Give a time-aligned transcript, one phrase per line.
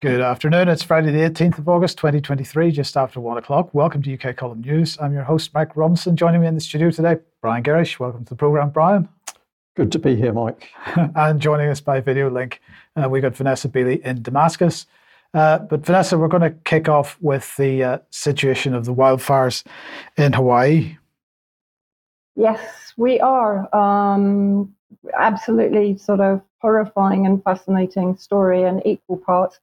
[0.00, 0.68] Good afternoon.
[0.68, 3.74] It's Friday, the 18th of August, 2023, just after one o'clock.
[3.74, 4.96] Welcome to UK Column News.
[5.00, 6.14] I'm your host, Mike Robinson.
[6.14, 7.98] Joining me in the studio today, Brian Gerrish.
[7.98, 9.08] Welcome to the program, Brian.
[9.74, 10.68] Good to be here, Mike.
[11.16, 12.60] and joining us by video link,
[12.94, 14.86] uh, we got Vanessa Beeley in Damascus.
[15.34, 19.64] Uh, but Vanessa, we're going to kick off with the uh, situation of the wildfires
[20.16, 20.96] in Hawaii.
[22.36, 23.74] Yes, we are.
[23.74, 24.76] Um,
[25.18, 29.58] absolutely sort of horrifying and fascinating story in equal parts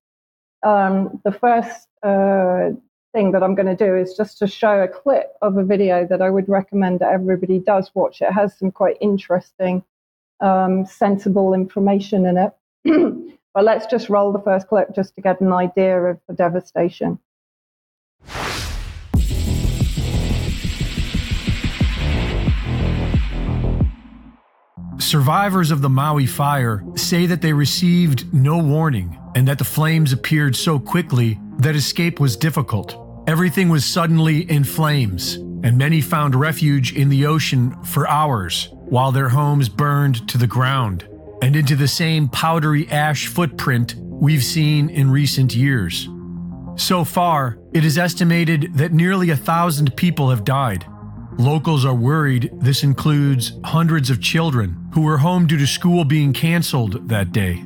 [0.66, 2.72] um, the first uh,
[3.14, 6.06] thing that I'm going to do is just to show a clip of a video
[6.08, 8.22] that I would recommend that everybody does watch.
[8.22, 9.84] It has some quite interesting,
[10.42, 12.52] um, sensible information in it.
[13.54, 17.20] but let's just roll the first clip just to get an idea of the devastation.
[25.06, 30.12] Survivors of the Maui fire say that they received no warning and that the flames
[30.12, 32.98] appeared so quickly that escape was difficult.
[33.28, 39.12] Everything was suddenly in flames, and many found refuge in the ocean for hours while
[39.12, 41.08] their homes burned to the ground
[41.44, 46.10] and into the same powdery ash footprint we've seen in recent years.
[46.78, 50.84] So far, it is estimated that nearly a thousand people have died.
[51.38, 56.32] Locals are worried this includes hundreds of children who were home due to school being
[56.32, 57.62] canceled that day.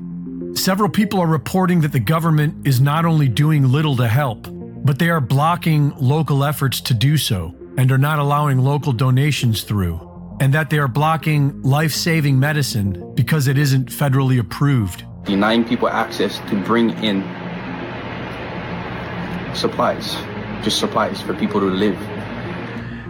[0.56, 4.47] Several people are reporting that the government is not only doing little to help,
[4.84, 9.62] but they are blocking local efforts to do so and are not allowing local donations
[9.62, 10.00] through,
[10.42, 15.06] and that they are blocking life saving medicine because it isn't federally approved.
[15.25, 17.22] Denying people access to bring in
[19.56, 20.16] supplies,
[20.64, 22.19] just supplies for people to live.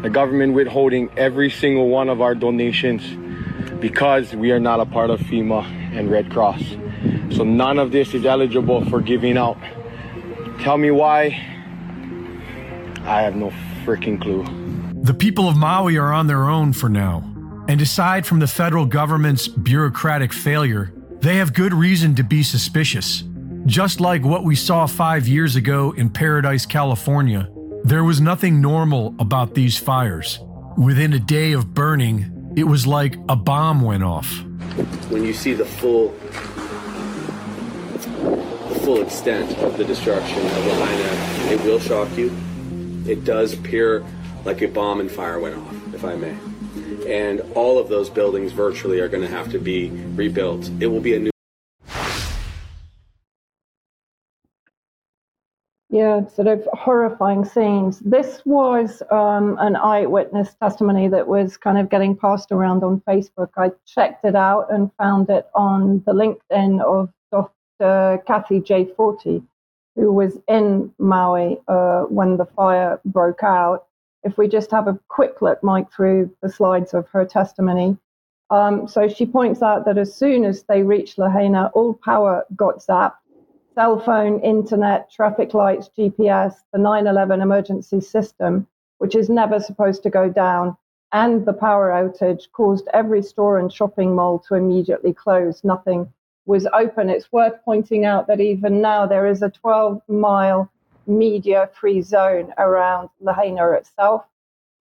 [0.01, 3.03] The government withholding every single one of our donations
[3.79, 6.61] because we are not a part of FEMA and Red Cross.
[7.31, 9.57] So none of this is eligible for giving out.
[10.61, 11.25] Tell me why.
[13.03, 13.51] I have no
[13.85, 14.45] freaking clue.
[15.03, 17.23] The people of Maui are on their own for now.
[17.67, 23.23] And aside from the federal government's bureaucratic failure, they have good reason to be suspicious.
[23.65, 27.49] Just like what we saw five years ago in Paradise, California,
[27.83, 30.39] there was nothing normal about these fires.
[30.77, 34.43] Within a day of burning, it was like a bomb went off.
[35.09, 36.09] When you see the full
[38.69, 42.35] the full extent of the destruction of Lahaina, it will shock you.
[43.05, 44.03] It does appear
[44.45, 46.35] like a bomb and fire went off, if I may.
[47.07, 50.69] And all of those buildings virtually are going to have to be rebuilt.
[50.79, 51.31] It will be a new.
[55.91, 57.99] Yeah, sort of horrifying scenes.
[57.99, 63.49] This was um, an eyewitness testimony that was kind of getting passed around on Facebook.
[63.57, 68.21] I checked it out and found it on the LinkedIn of Dr.
[68.27, 68.85] Kathy J.
[68.95, 69.41] Forty,
[69.95, 73.87] who was in Maui uh, when the fire broke out.
[74.23, 77.97] If we just have a quick look, Mike, through the slides of her testimony.
[78.51, 82.79] Um, so she points out that as soon as they reached Lahaina, all power got
[82.79, 83.13] zapped
[83.79, 88.67] cell phone, internet, traffic lights, GPS, the 911 emergency system,
[88.97, 90.75] which is never supposed to go down,
[91.13, 95.63] and the power outage caused every store and shopping mall to immediately close.
[95.63, 96.11] Nothing
[96.45, 97.09] was open.
[97.09, 100.69] It's worth pointing out that even now there is a 12 mile
[101.07, 104.25] media free zone around Lahaina itself.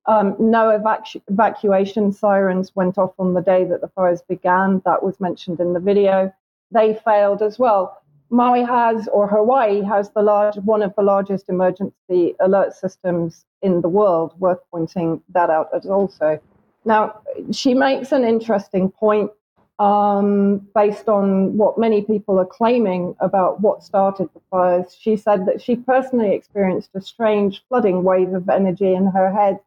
[0.07, 4.83] Um, no evacu- evacuation sirens went off on the day that the fires began.
[4.85, 6.35] That was mentioned in the video.
[6.73, 8.03] They failed as well.
[8.31, 13.81] Maui has, or Hawaii has, the large one of the largest emergency alert systems in
[13.81, 14.35] the world.
[14.39, 16.41] Worth pointing that out as also.
[16.85, 17.21] Now,
[17.53, 19.31] she makes an interesting point
[19.79, 24.97] um, based on what many people are claiming about what started the fires.
[24.99, 29.61] She said that she personally experienced a strange flooding wave of energy in her head,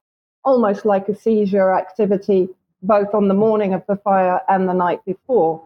[0.44, 2.50] almost like a seizure activity,
[2.84, 5.64] both on the morning of the fire and the night before.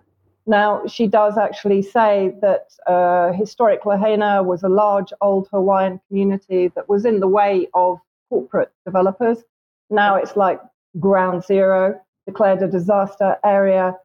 [0.47, 6.71] Now, she does actually say that uh, historic Lahaina was a large old Hawaiian community
[6.75, 8.00] that was in the way of
[8.30, 9.44] corporate developers.
[9.89, 10.59] Now it's like
[11.00, 13.95] ground zero, declared a disaster area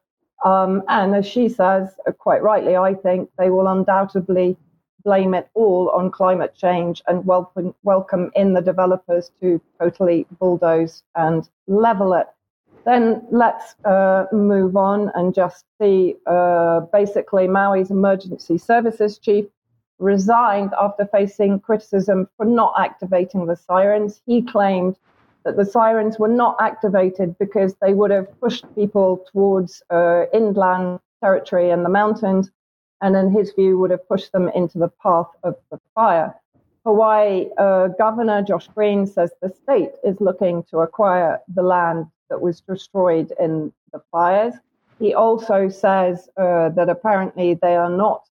[0.43, 4.57] um, and as she says, uh, quite rightly, I think they will undoubtedly
[5.03, 11.03] blame it all on climate change and welcome, welcome in the developers to totally bulldoze
[11.15, 12.27] and level it.
[12.85, 19.45] Then let's uh, move on and just see uh, basically Maui's emergency services chief
[19.99, 24.21] resigned after facing criticism for not activating the sirens.
[24.25, 24.97] He claimed
[25.45, 30.99] that the sirens were not activated because they would have pushed people towards uh, inland
[31.23, 32.49] territory and the mountains
[33.01, 36.35] and in his view would have pushed them into the path of the fire.
[36.85, 42.41] Hawaii uh, Governor Josh Green says the state is looking to acquire the land that
[42.41, 44.55] was destroyed in the fires.
[44.99, 48.27] He also says uh, that apparently they are not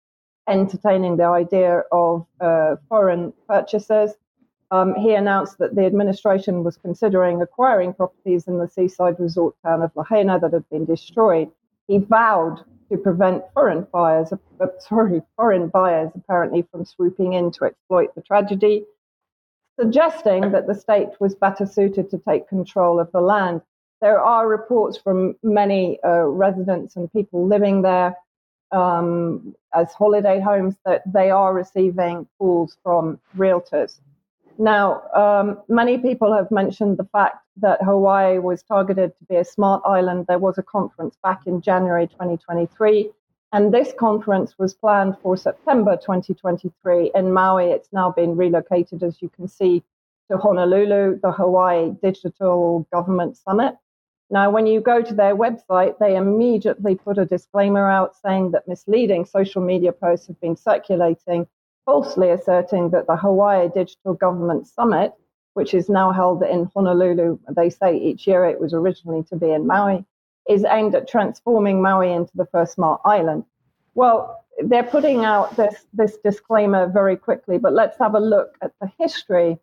[0.48, 4.12] entertaining the idea of uh, foreign purchasers.
[4.70, 9.82] Um, he announced that the administration was considering acquiring properties in the seaside resort town
[9.82, 11.50] of Lahaina that had been destroyed.
[11.86, 17.64] He vowed to prevent foreign buyers, uh, sorry, foreign buyers apparently from swooping in to
[17.64, 18.84] exploit the tragedy,
[19.78, 23.60] suggesting that the state was better suited to take control of the land.
[24.00, 28.16] There are reports from many uh, residents and people living there
[28.72, 33.98] um, as holiday homes that they are receiving calls from realtors.
[34.58, 39.44] Now, um, many people have mentioned the fact that Hawaii was targeted to be a
[39.44, 40.26] smart island.
[40.26, 43.08] There was a conference back in January 2023,
[43.52, 47.66] and this conference was planned for September 2023 in Maui.
[47.66, 49.84] It's now been relocated, as you can see,
[50.28, 53.76] to Honolulu, the Hawaii Digital Government Summit.
[54.28, 58.66] Now, when you go to their website, they immediately put a disclaimer out saying that
[58.66, 61.46] misleading social media posts have been circulating
[61.88, 65.14] falsely asserting that the Hawaii Digital Government Summit,
[65.54, 69.50] which is now held in Honolulu, they say each year it was originally to be
[69.50, 70.04] in Maui,
[70.50, 73.42] is aimed at transforming Maui into the first smart island.
[73.94, 78.72] Well, they're putting out this, this disclaimer very quickly, but let's have a look at
[78.82, 79.56] the history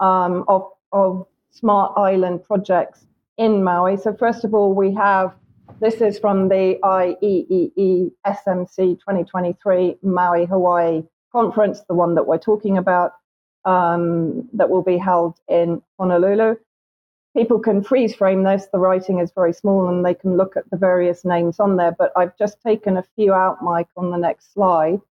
[0.00, 3.04] um, of, of smart island projects
[3.36, 3.98] in Maui.
[3.98, 5.34] So, first of all, we have
[5.78, 11.02] this is from the IEEE SMC 2023 Maui Hawaii
[11.36, 13.12] conference, the one that we're talking about,
[13.66, 16.56] um, that will be held in Honolulu.
[17.36, 18.68] People can freeze frame this.
[18.72, 21.94] The writing is very small and they can look at the various names on there,
[21.98, 25.02] but I've just taken a few out, Mike, on the next slide.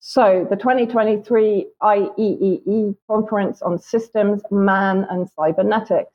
[0.00, 6.10] So, the 2023 IEEE Conference on Systems, Man, and Cybernetics.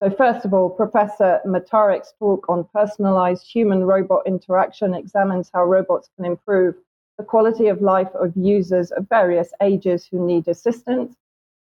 [0.00, 6.08] So, first of all, Professor Matarek's talk on personalized human robot interaction examines how robots
[6.16, 6.76] can improve
[7.18, 11.16] the quality of life of users of various ages who need assistance.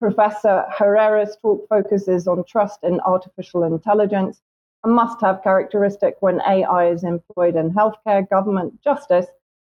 [0.02, 4.42] Professor Herrera's talk focuses on trust in artificial intelligence,
[4.84, 9.28] a must have characteristic when AI is employed in healthcare, government, justice,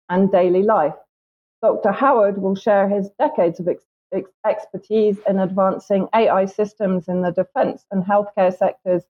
[0.08, 0.94] and daily life.
[1.62, 1.92] Dr.
[1.92, 7.32] Howard will share his decades of ex- ex- expertise in advancing AI systems in the
[7.32, 9.04] defense and healthcare sectors,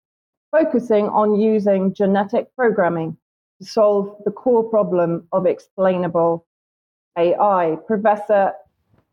[0.51, 3.17] focusing on using genetic programming
[3.61, 6.45] to solve the core problem of explainable
[7.17, 7.79] AI.
[7.87, 8.53] Professor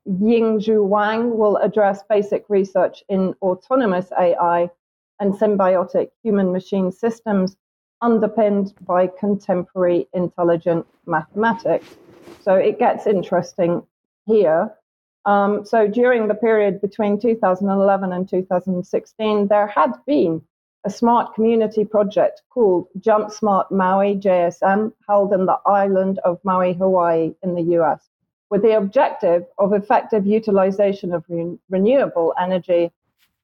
[0.07, 4.69] Yingxu Wang will address basic research in autonomous AI
[5.19, 7.55] and symbiotic human machine systems
[8.01, 11.95] underpinned by contemporary intelligent mathematics.
[12.41, 13.81] So it gets interesting
[14.25, 14.73] here.
[15.25, 20.41] Um, so during the period between 2011 and 2016, there had been
[20.85, 26.74] a smart community project called Jump Smart Maui JSM, held in the island of Maui,
[26.74, 28.09] Hawaii, in the US,
[28.50, 32.91] with the objective of effective utilization of re- renewable energy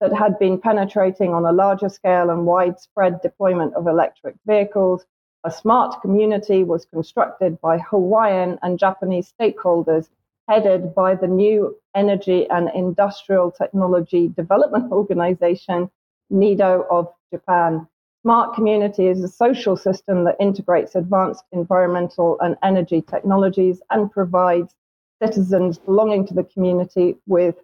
[0.02, 5.06] that had been penetrating on a larger scale and widespread deployment of electric vehicles.
[5.46, 10.10] A smart community was constructed by Hawaiian and Japanese stakeholders,
[10.50, 15.90] headed by the new Energy and Industrial Technology Development Organization,
[16.30, 17.88] NEDO of Japan.
[18.24, 24.74] Smart community is a social system that integrates advanced environmental and energy technologies and provides
[25.22, 27.56] citizens belonging to the community with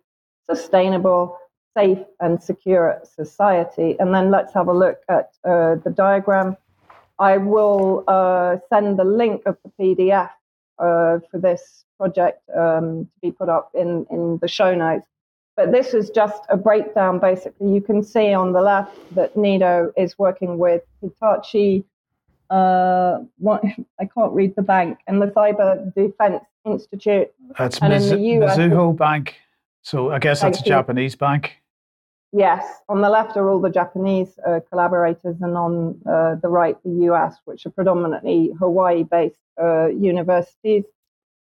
[0.49, 1.37] sustainable,
[1.77, 3.95] safe, and secure society.
[3.99, 6.57] And then let's have a look at uh, the diagram.
[7.19, 10.29] I will uh, send the link of the PDF
[10.79, 15.07] uh, for this project um, to be put up in, in the show notes.
[15.55, 17.73] But this is just a breakdown, basically.
[17.73, 21.85] You can see on the left that NEDO is working with Hitachi,
[22.49, 23.63] uh, what,
[23.99, 27.31] I can't read the bank, and the Cyber Defense Institute.
[27.57, 29.35] That's and Miz- in the US, Mizuho Bank.
[29.81, 31.57] So I guess that's a Japanese bank.
[32.31, 36.75] Yes, on the left are all the Japanese uh, collaborators, and on uh, the right,
[36.83, 40.83] the US, which are predominantly Hawaii based uh, universities.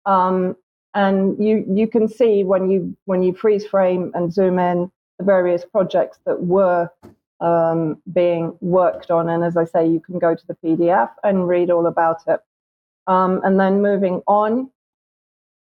[0.04, 0.56] Um,
[0.96, 5.24] and you you can see when you when you freeze frame and zoom in the
[5.24, 6.90] various projects that were
[7.40, 9.28] um, being worked on.
[9.28, 12.40] And as i say you can go to the pdf and read all about it.
[13.06, 14.70] Um, and then moving on.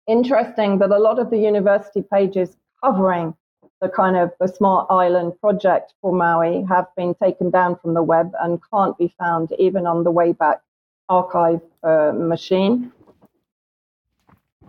[0.06, 3.34] Interesting that a lot of the university pages covering
[3.82, 8.02] the kind of the smart island project for maui have been taken down from the
[8.02, 10.60] web and can't be found even on the wayback
[11.08, 12.92] archive uh, machine.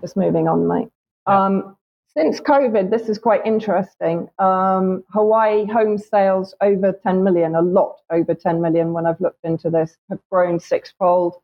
[0.01, 0.89] Just moving on, mate.
[1.27, 1.46] Yeah.
[1.46, 1.75] Um,
[2.18, 4.27] since COVID, this is quite interesting.
[4.39, 9.46] Um, Hawaii home sales over 10 million, a lot over 10 million when I've looked
[9.46, 11.36] into this, have grown sixfold.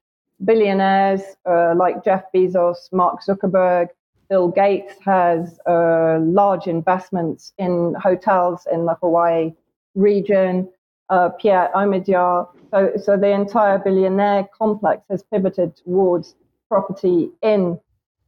[0.43, 3.89] Billionaires uh, like Jeff Bezos, Mark Zuckerberg,
[4.29, 9.53] Bill Gates has uh, large investments in hotels in the Hawaii
[9.93, 10.69] region.
[11.09, 12.50] Uh, Pierre Omidyar.
[12.71, 16.35] So, so the entire billionaire complex has pivoted towards
[16.67, 17.79] property in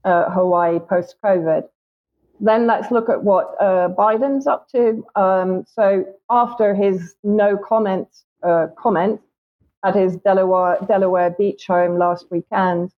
[0.07, 1.63] uh, Hawaii post COVID.
[2.39, 5.05] Then let's look at what uh, Biden's up to.
[5.15, 8.07] Um, so after his no comment
[8.43, 9.19] uh, comment
[9.83, 12.91] at his Delaware Delaware beach home last weekend,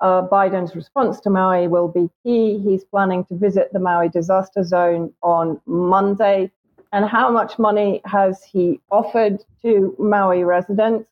[0.00, 2.58] uh, Biden's response to Maui will be key.
[2.58, 6.50] He's planning to visit the Maui disaster zone on Monday.
[6.92, 11.06] And how much money has he offered to Maui residents?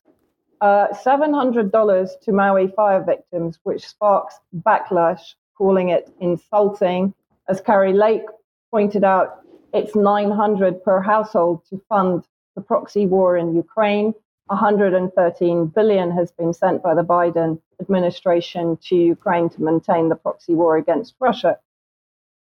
[0.61, 7.13] Uh, $700 to Maui fire victims, which sparks backlash, calling it insulting.
[7.49, 8.25] As Kari Lake
[8.71, 9.41] pointed out,
[9.73, 12.23] it's 900 per household to fund
[12.55, 14.13] the proxy war in Ukraine.
[14.47, 20.55] 113 billion has been sent by the Biden administration to Ukraine to maintain the proxy
[20.55, 21.59] war against Russia.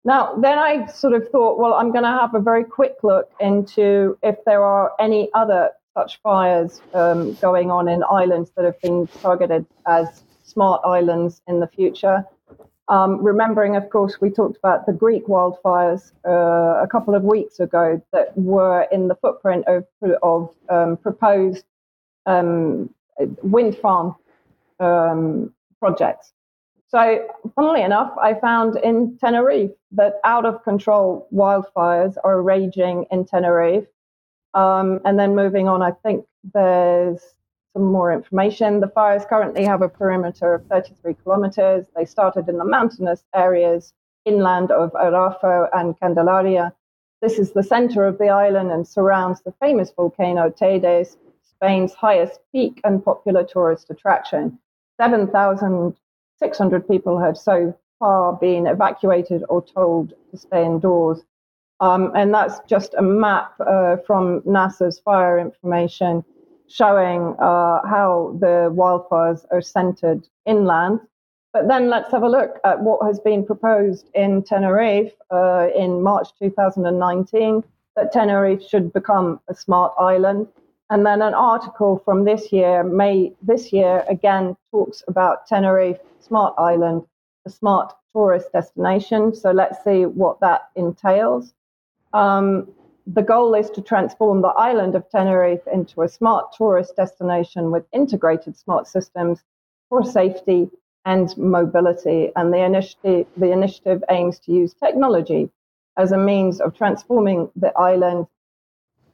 [0.04, 3.30] Now, then I sort of thought, well, I'm going to have a very quick look
[3.38, 8.80] into if there are any other such fires um, going on in islands that have
[8.80, 12.24] been targeted as smart islands in the future.
[12.88, 17.60] Um, remembering, of course, we talked about the Greek wildfires uh, a couple of weeks
[17.60, 19.84] ago that were in the footprint of,
[20.22, 21.64] of um, proposed
[22.26, 22.90] um,
[23.42, 24.16] wind farm
[24.80, 26.32] um, projects.
[26.88, 33.24] So, funnily enough, I found in Tenerife that out of control wildfires are raging in
[33.24, 33.86] Tenerife.
[34.54, 37.22] Um, and then moving on, I think there's
[37.72, 38.80] some more information.
[38.80, 41.86] The fires currently have a perimeter of 33 kilometers.
[41.96, 43.92] They started in the mountainous areas
[44.24, 46.72] inland of Arafo and Candelaria.
[47.20, 52.40] This is the center of the island and surrounds the famous volcano Teide, Spain's highest
[52.52, 54.58] peak and popular tourist attraction.
[55.00, 61.22] 7,600 people have so far been evacuated or told to stay indoors.
[61.80, 66.24] Um, and that's just a map uh, from NASA's fire information
[66.72, 71.00] showing uh, how the wildfires are centered inland.
[71.52, 76.02] But then let's have a look at what has been proposed in Tenerife uh, in
[76.02, 77.62] March 2019
[77.94, 80.48] that Tenerife should become a smart island.
[80.88, 86.54] And then an article from this year, May this year, again talks about Tenerife Smart
[86.58, 87.02] Island,
[87.46, 89.34] a smart tourist destination.
[89.34, 91.52] So let's see what that entails.
[92.14, 92.68] Um,
[93.06, 97.84] the goal is to transform the island of Tenerife into a smart tourist destination with
[97.92, 99.42] integrated smart systems
[99.88, 100.70] for safety
[101.04, 102.30] and mobility.
[102.36, 105.50] And the initiative, the initiative aims to use technology
[105.96, 108.26] as a means of transforming the island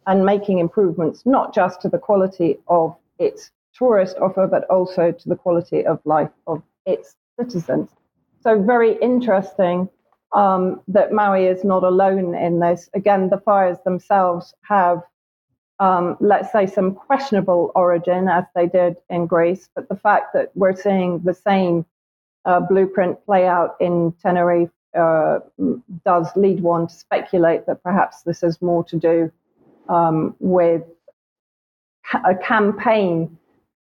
[0.07, 5.29] and making improvements not just to the quality of its tourist offer, but also to
[5.29, 7.91] the quality of life of its citizens.
[8.41, 9.89] So, very interesting
[10.35, 12.89] um, that Maui is not alone in this.
[12.95, 15.03] Again, the fires themselves have,
[15.79, 20.51] um, let's say, some questionable origin, as they did in Greece, but the fact that
[20.55, 21.87] we're seeing the same
[22.45, 25.41] uh, blueprint play out in Tenerife uh,
[26.05, 29.31] does lead one to speculate that perhaps this has more to do
[29.89, 30.83] um, with
[32.25, 33.39] a campaign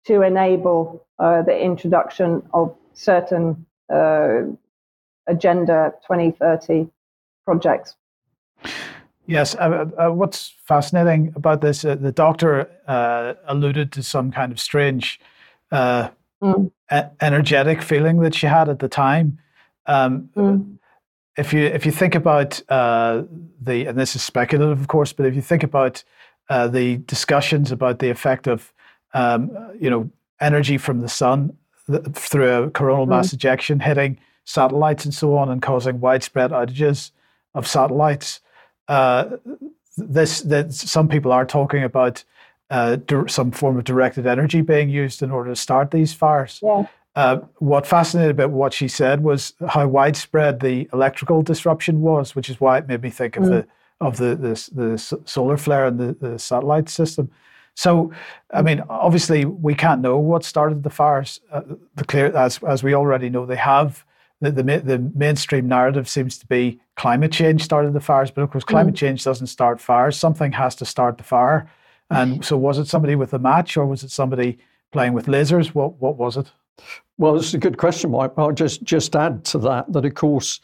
[0.07, 4.42] to enable uh, the introduction of certain uh,
[5.28, 6.88] Agenda 2030
[7.44, 7.97] projects.
[9.26, 14.52] Yes, uh, uh, what's fascinating about this, uh, the doctor uh, alluded to some kind
[14.52, 15.20] of strange
[15.70, 16.70] mm.
[17.20, 19.38] energetic feeling that she had at the time.
[19.87, 20.78] Um, mm
[21.38, 23.23] if you if you think about uh,
[23.62, 26.02] the and this is speculative, of course, but if you think about
[26.50, 28.73] uh, the discussions about the effect of
[29.14, 31.56] um, you know energy from the sun
[32.12, 33.11] through a coronal mm.
[33.11, 37.10] mass ejection hitting satellites and so on and causing widespread outages
[37.54, 38.40] of satellites.
[38.88, 39.36] Uh,
[39.96, 42.24] this that some people are talking about
[42.70, 46.60] uh, some form of directed energy being used in order to start these fires.
[46.62, 46.86] Yeah.
[47.14, 52.48] Uh, what fascinated about what she said was how widespread the electrical disruption was, which
[52.48, 53.48] is why it made me think of mm.
[53.48, 53.66] the
[54.00, 57.28] of the, the, the solar flare and the, the satellite system.
[57.74, 58.12] So,
[58.54, 61.40] I mean, obviously, we can't know what started the fires.
[61.50, 61.62] Uh,
[61.96, 64.04] the clear, as as we already know, they have
[64.40, 68.50] the, the the mainstream narrative seems to be climate change started the fires, but of
[68.50, 68.99] course, climate mm.
[68.99, 70.16] change doesn't start fires.
[70.16, 71.71] Something has to start the fire.
[72.11, 74.59] And so, was it somebody with a match, or was it somebody
[74.92, 75.68] playing with lasers.
[75.68, 76.52] What what was it?
[77.20, 78.30] Well, it's a good question, Mike.
[78.37, 80.60] I'll just just add to that that of course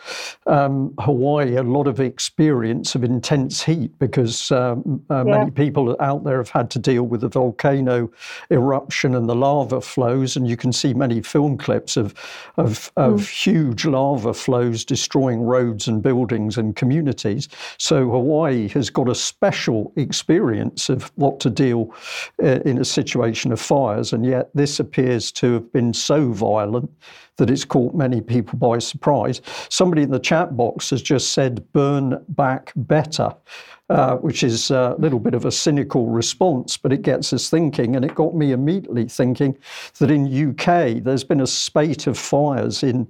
[0.46, 5.38] um, Hawaii a lot of experience of intense heat because um, uh, yeah.
[5.38, 8.08] many people out there have had to deal with the volcano
[8.52, 12.14] eruption and the lava flows, and you can see many film clips of
[12.56, 13.28] of, of mm.
[13.28, 17.48] huge lava flows destroying roads and buildings and communities.
[17.78, 21.92] So Hawaii has got a special experience of what to deal
[22.40, 26.90] uh, in a situation of fires, and yet this appears to have been so violent
[27.36, 29.40] that it's caught many people by surprise.
[29.68, 33.34] Somebody in the chat box has just said, burn back better.
[33.90, 37.96] Uh, which is a little bit of a cynical response, but it gets us thinking.
[37.96, 39.58] And it got me immediately thinking
[39.98, 43.06] that in UK there's been a spate of fires in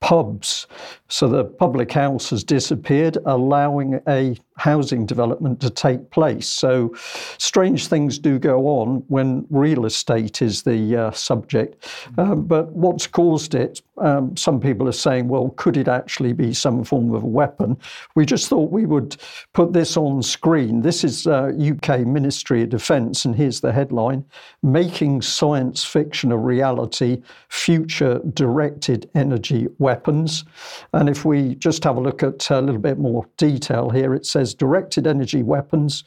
[0.00, 0.66] pubs.
[1.08, 6.46] So the public house has disappeared, allowing a housing development to take place.
[6.46, 6.94] So
[7.38, 11.88] strange things do go on when real estate is the uh, subject.
[12.18, 13.82] Um, but what's caused it?
[13.98, 17.78] Um, some people are saying, well, could it actually be some form of a weapon?
[18.14, 19.16] We just thought we would
[19.54, 20.82] put this on screen.
[20.82, 24.24] This is uh, UK Ministry of Defence, and here's the headline
[24.62, 30.44] Making Science Fiction a Reality Future Directed Energy Weapons.
[30.92, 34.26] And if we just have a look at a little bit more detail here, it
[34.26, 36.04] says directed energy weapons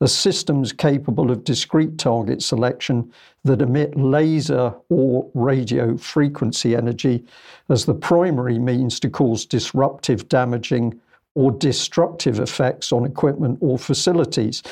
[0.00, 3.12] are systems capable of discrete target selection
[3.44, 7.24] that emit laser or radio frequency energy
[7.68, 11.00] as the primary means to cause disruptive, damaging,
[11.34, 14.62] or destructive effects on equipment or facilities.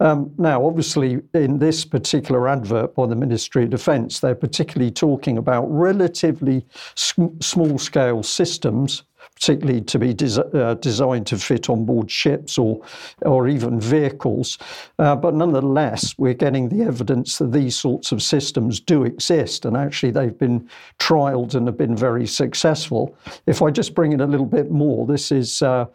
[0.00, 5.38] Um, now, obviously, in this particular advert by the Ministry of Defence, they're particularly talking
[5.38, 9.04] about relatively sm- small scale systems
[9.40, 12.82] particularly to be des- uh, designed to fit on board ships or,
[13.22, 14.58] or even vehicles.
[14.98, 19.78] Uh, but nonetheless, we're getting the evidence that these sorts of systems do exist, and
[19.78, 23.16] actually they've been trialled and have been very successful.
[23.46, 25.62] If I just bring in a little bit more, this is.
[25.62, 25.86] Uh,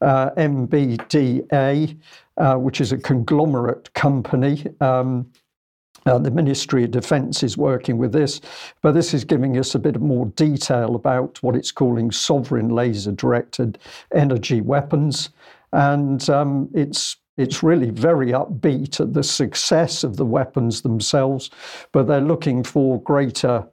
[0.00, 1.96] uh MBDA,
[2.36, 5.30] uh, which is a conglomerate company um,
[6.06, 8.40] uh, the Ministry of Defence is working with this,
[8.82, 13.12] but this is giving us a bit more detail about what it's calling sovereign laser
[13.12, 13.78] directed
[14.14, 15.30] energy weapons.
[15.72, 21.50] And um, it's it's really very upbeat at the success of the weapons themselves,
[21.92, 23.66] but they're looking for greater,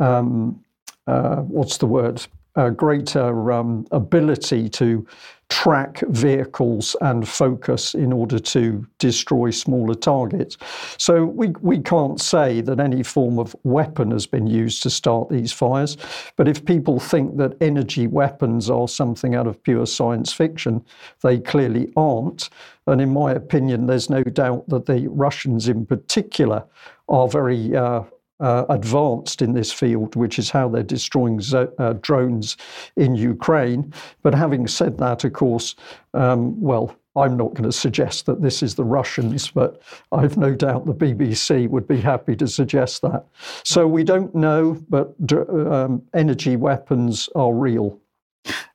[0.00, 0.60] um,
[1.06, 2.26] uh, what's the word?
[2.56, 5.06] A greater um, ability to
[5.48, 10.56] track vehicles and focus in order to destroy smaller targets.
[10.98, 15.28] So we, we can't say that any form of weapon has been used to start
[15.28, 15.96] these fires.
[16.36, 20.84] But if people think that energy weapons are something out of pure science fiction,
[21.22, 22.50] they clearly aren't.
[22.86, 26.64] And in my opinion, there's no doubt that the Russians in particular
[27.08, 28.02] are very uh,
[28.40, 32.56] uh, advanced in this field, which is how they're destroying zo- uh, drones
[32.96, 33.92] in Ukraine.
[34.22, 35.74] But having said that, of course,
[36.14, 40.54] um, well, I'm not going to suggest that this is the Russians, but I've no
[40.54, 43.24] doubt the BBC would be happy to suggest that.
[43.62, 48.00] So we don't know, but um, energy weapons are real.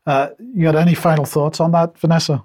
[0.05, 2.43] Uh, you got any final thoughts on that, Vanessa?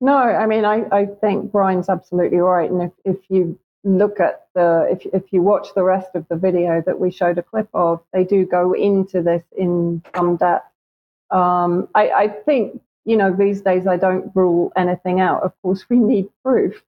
[0.00, 2.70] No, I mean, I, I think Brian's absolutely right.
[2.70, 6.36] And if, if you look at the if if you watch the rest of the
[6.36, 10.66] video that we showed a clip of, they do go into this in some depth.
[11.30, 15.42] Um, I, I think you know these days I don't rule anything out.
[15.42, 16.82] Of course, we need proof,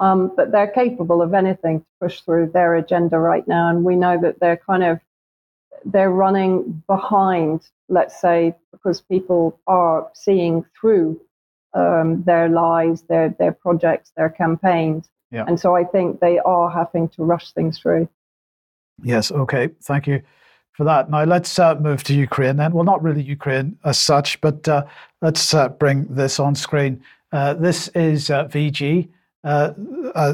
[0.00, 3.96] um, but they're capable of anything to push through their agenda right now, and we
[3.96, 5.00] know that they're kind of
[5.84, 7.68] they're running behind.
[7.88, 11.20] Let's say because people are seeing through
[11.74, 15.08] um, their lies, their their projects, their campaigns.
[15.30, 15.44] Yeah.
[15.46, 18.08] And so I think they are having to rush things through.
[19.02, 19.30] Yes.
[19.30, 19.68] Okay.
[19.82, 20.22] Thank you
[20.72, 21.10] for that.
[21.10, 22.72] Now let's uh, move to Ukraine then.
[22.72, 24.84] Well, not really Ukraine as such, but uh,
[25.22, 27.02] let's uh, bring this on screen.
[27.32, 29.08] Uh, this is uh, VG.
[29.42, 29.72] Uh,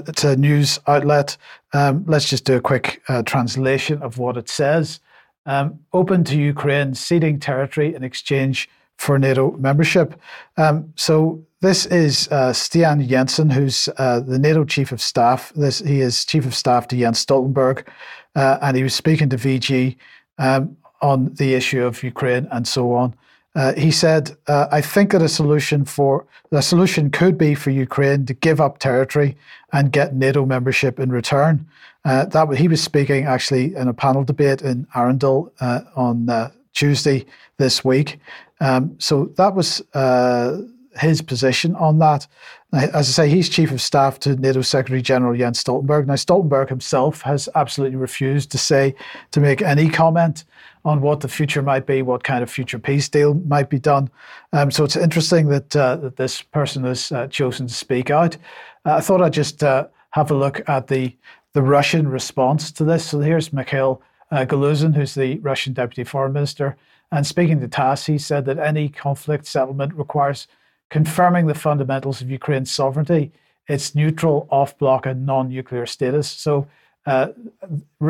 [0.08, 1.36] it's a news outlet.
[1.72, 5.00] Um, let's just do a quick translation of what it says.
[5.44, 10.14] Um, open to Ukraine ceding territory in exchange for NATO membership.
[10.56, 15.52] Um, so this is uh, Stian Jenssen, who's uh, the NATO chief of staff.
[15.54, 17.86] This he is chief of staff to Jens Stoltenberg,
[18.34, 19.96] uh, and he was speaking to VG
[20.38, 23.14] um, on the issue of Ukraine and so on.
[23.54, 27.70] Uh, he said, uh, "I think that a solution for the solution could be for
[27.70, 29.36] Ukraine to give up territory
[29.72, 31.66] and get NATO membership in return."
[32.04, 35.52] Uh, that he was speaking actually in a panel debate in Arendal
[35.96, 36.26] on
[36.72, 37.26] Tuesday
[37.58, 38.18] this week.
[38.60, 40.58] Um, so that was uh,
[40.98, 42.26] his position on that.
[42.72, 46.06] As I say, he's chief of staff to NATO Secretary General Jens Stoltenberg.
[46.06, 48.94] Now, Stoltenberg himself has absolutely refused to say
[49.32, 50.44] to make any comment
[50.84, 54.10] on what the future might be, what kind of future peace deal might be done.
[54.52, 58.36] Um, so it's interesting that uh, that this person has uh, chosen to speak out.
[58.84, 61.16] Uh, I thought I'd just uh, have a look at the
[61.52, 63.06] the Russian response to this.
[63.06, 64.00] So here's Mikhail
[64.32, 66.76] uh, Galuzin, who's the Russian deputy foreign minister,
[67.12, 70.48] and speaking to TASS, he said that any conflict settlement requires
[70.88, 73.30] confirming the fundamentals of Ukraine's sovereignty,
[73.68, 76.28] its neutral, off bloc, and non nuclear status.
[76.30, 76.66] So,
[77.04, 77.28] uh,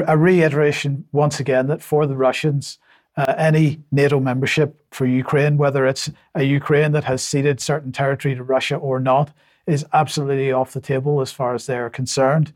[0.07, 2.79] a reiteration once again that for the Russians,
[3.17, 8.37] uh, any NATO membership for Ukraine, whether it's a Ukraine that has ceded certain territory
[8.37, 9.33] to Russia or not,
[9.67, 12.53] is absolutely off the table as far as they're concerned.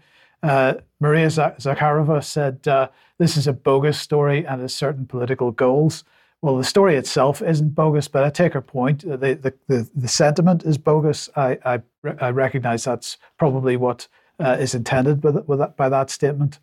[0.46, 6.04] Uh, Maria Zakharova said uh, this is a bogus story and has certain political goals.
[6.42, 9.00] Well, the story itself isn't bogus, but I take her point.
[9.00, 11.28] The, the, the, the sentiment is bogus.
[11.34, 11.82] I, I,
[12.20, 14.06] I recognize that's probably what
[14.38, 16.60] uh, is intended by, that, by that statement.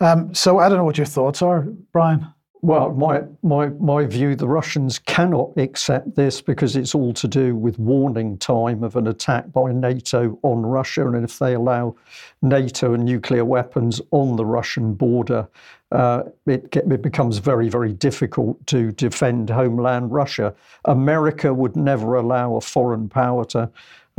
[0.00, 1.62] Um, so I don't know what your thoughts are,
[1.92, 2.26] Brian.
[2.62, 7.56] Well, my, my, my view, the Russians cannot accept this because it's all to do
[7.56, 11.06] with warning time of an attack by NATO on Russia.
[11.06, 11.96] And if they allow
[12.42, 15.48] NATO and nuclear weapons on the Russian border,
[15.90, 20.54] uh, it, it becomes very, very difficult to defend homeland Russia.
[20.84, 23.70] America would never allow a foreign power to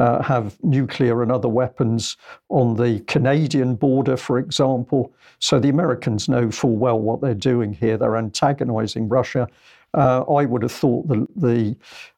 [0.02, 2.18] uh, have nuclear and other weapons
[2.50, 5.14] on the Canadian border, for example.
[5.38, 7.98] So the Americans know full well what they're doing here.
[7.98, 9.48] They're antagonizing Russia.
[9.94, 11.76] Uh, I would have thought the, the,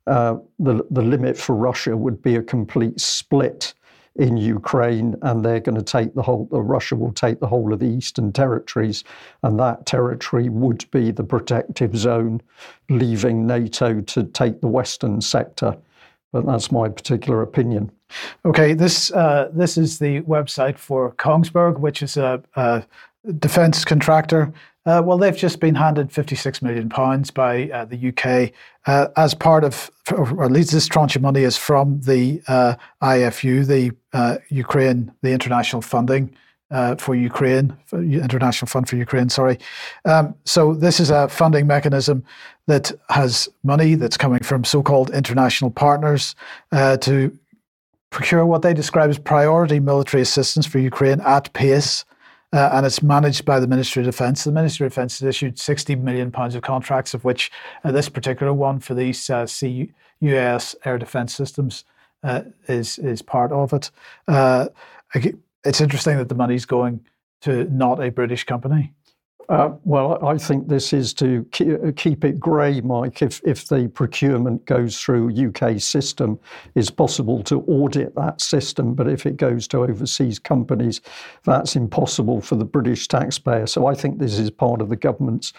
[0.07, 3.73] uh, the, the limit for Russia would be a complete split
[4.15, 6.47] in Ukraine, and they're going to take the whole.
[6.51, 9.03] Russia will take the whole of the eastern territories,
[9.41, 12.39] and that territory would be the protective zone,
[12.89, 15.75] leaving NATO to take the western sector
[16.33, 17.89] but that's my particular opinion.
[18.43, 22.83] Okay, this uh, this is the website for Kongsberg, which is a, a
[23.39, 24.51] defence contractor.
[24.85, 28.51] Uh, well, they've just been handed 56 million pounds by uh, the UK
[28.85, 32.75] uh, as part of, or at least this tranche of money is from the uh,
[33.01, 36.35] IFU, the uh, Ukraine, the international funding
[36.73, 39.59] uh, for Ukraine, for International Fund for Ukraine, sorry.
[40.05, 42.25] Um, so this is a funding mechanism
[42.65, 46.35] that has money that's coming from so-called international partners
[46.71, 47.37] uh, to
[48.09, 52.05] procure what they describe as priority military assistance for Ukraine at pace.
[52.51, 54.43] Uh, and it's managed by the Ministry of Defence.
[54.43, 57.51] The Ministry of Defence has issued 60 million pounds of contracts, of which
[57.83, 61.83] uh, this particular one for these uh, CUAS air defence systems
[62.23, 63.89] uh, is is part of it
[65.65, 67.01] it's interesting that the money's going
[67.41, 68.93] to not a British company.
[69.49, 73.21] Uh, well, I think this is to keep it grey, Mike.
[73.21, 76.39] If, if the procurement goes through UK system,
[76.75, 78.93] it's possible to audit that system.
[78.93, 81.01] But if it goes to overseas companies,
[81.43, 83.67] that's impossible for the British taxpayer.
[83.67, 85.53] So I think this is part of the government's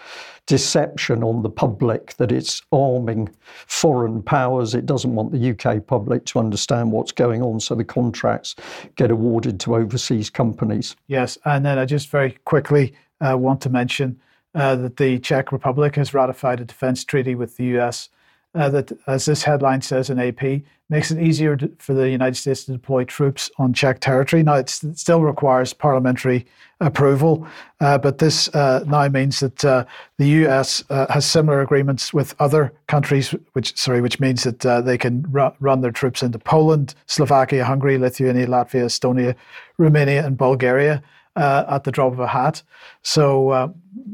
[0.47, 3.29] deception on the public that it's arming
[3.67, 4.75] foreign powers.
[4.75, 7.59] It doesn't want the UK public to understand what's going on.
[7.59, 8.55] So the contracts
[8.95, 10.95] get awarded to overseas companies.
[11.07, 11.37] Yes.
[11.45, 14.19] And then I just very quickly, uh, want to mention
[14.53, 18.09] uh, that the Czech Republic has ratified a defense treaty with the US
[18.55, 22.35] uh, that, as this headline says in AP, makes it easier to, for the United
[22.35, 24.43] States to deploy troops on Czech territory.
[24.43, 26.45] Now, it still requires parliamentary
[26.79, 27.47] approval,
[27.79, 29.85] uh, but this uh, now means that uh,
[30.17, 34.81] the US uh, has similar agreements with other countries, which sorry, which means that uh,
[34.81, 39.35] they can ru- run their troops into Poland, Slovakia, Hungary, Lithuania, Latvia, Estonia,
[39.77, 41.01] Romania, and Bulgaria
[41.35, 42.61] uh, at the drop of a hat.
[43.01, 43.67] So, uh,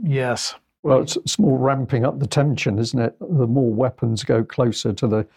[0.04, 0.56] yes.
[0.84, 3.16] Well, it's, it's, more ramping up the tension, isn't it?
[3.20, 5.28] The more weapons go closer to the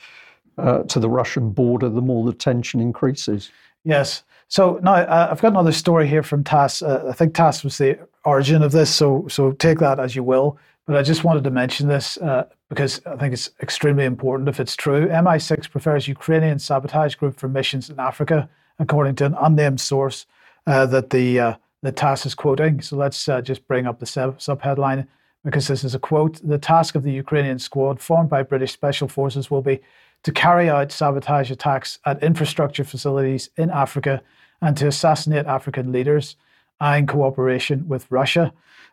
[0.56, 3.50] uh, to the Russian border, the more the tension increases.
[3.82, 4.22] Yes.
[4.48, 6.80] So now uh, I've got another story here from TASS.
[6.80, 10.22] Uh, I think TASS was the origin of this, so so take that as you
[10.22, 10.58] will.
[10.86, 14.60] But I just wanted to mention this uh, because I think it's extremely important if
[14.60, 15.08] it's true.
[15.08, 20.26] MI6 prefers Ukrainian sabotage group for missions in Africa, according to an unnamed source
[20.66, 22.80] uh, that the uh, the TASS is quoting.
[22.80, 25.06] So let's uh, just bring up the sub- subheadline
[25.44, 26.40] because this is a quote.
[26.42, 29.80] The task of the Ukrainian squad, formed by British special forces, will be
[30.22, 34.22] to carry out sabotage attacks at infrastructure facilities in Africa
[34.62, 36.36] and to assassinate African leaders
[36.80, 38.52] in cooperation with Russia.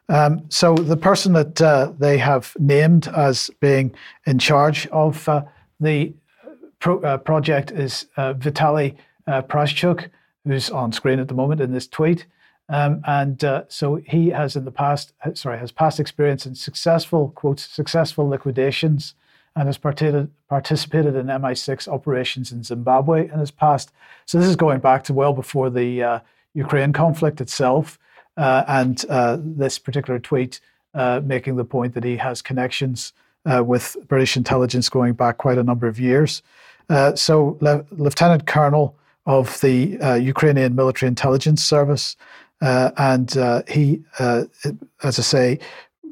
[0.10, 5.44] Um, so the person that uh, they have named as being in charge of uh,
[5.80, 6.14] the
[6.80, 10.10] pro- uh, project is uh, Vitaly uh, Prashchuk,
[10.46, 12.26] who's on screen at the moment in this tweet.
[12.72, 16.56] Um, and uh, so he has in the past, uh, sorry, has past experience in
[16.56, 19.14] successful, quote, successful liquidations
[19.58, 23.92] and has participated in MI6 operations in Zimbabwe in his past.
[24.26, 26.20] So this is going back to well before the uh,
[26.54, 28.00] Ukraine conflict itself.
[28.38, 30.62] Uh, and uh, this particular tweet
[30.94, 33.12] uh, making the point that he has connections
[33.46, 36.42] uh, with British intelligence going back quite a number of years.
[37.16, 42.16] So, Le- Lieutenant Colonel of the Ukrainian Military Intelligence Service,
[42.62, 44.44] Uh, and uh, he, uh,
[45.04, 45.60] as I say,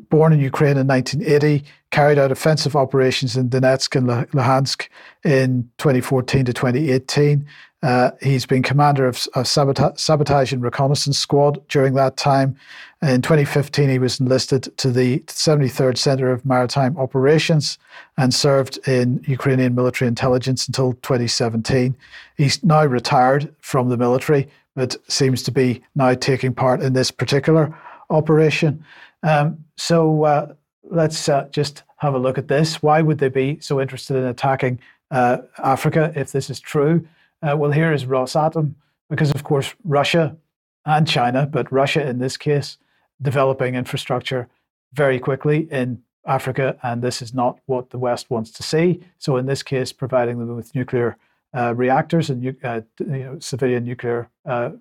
[0.09, 4.88] born in Ukraine in 1980, carried out offensive operations in Donetsk and Luhansk
[5.23, 7.45] in 2014 to 2018.
[7.81, 12.57] Uh, he's been commander of, of sabota- sabotage and reconnaissance squad during that time.
[13.01, 17.77] In 2015, he was enlisted to the 73rd Center of Maritime Operations
[18.17, 21.95] and served in Ukrainian military intelligence until 2017.
[22.35, 27.12] He's now retired from the military, but seems to be now taking part in this
[27.12, 27.75] particular
[28.10, 28.84] operation.
[29.23, 30.53] Um, so uh,
[30.84, 32.82] let's uh, just have a look at this.
[32.82, 34.79] Why would they be so interested in attacking
[35.12, 37.08] uh, Africa if this is true?
[37.41, 38.73] Uh, well, here is Rosatom,
[39.10, 40.36] because of course Russia
[40.86, 42.77] and China, but Russia in this case,
[43.21, 44.47] developing infrastructure
[44.93, 49.01] very quickly in Africa, and this is not what the West wants to see.
[49.17, 51.17] So, in this case, providing them with nuclear
[51.53, 54.71] uh, reactors and uh, you know, civilian nuclear uh,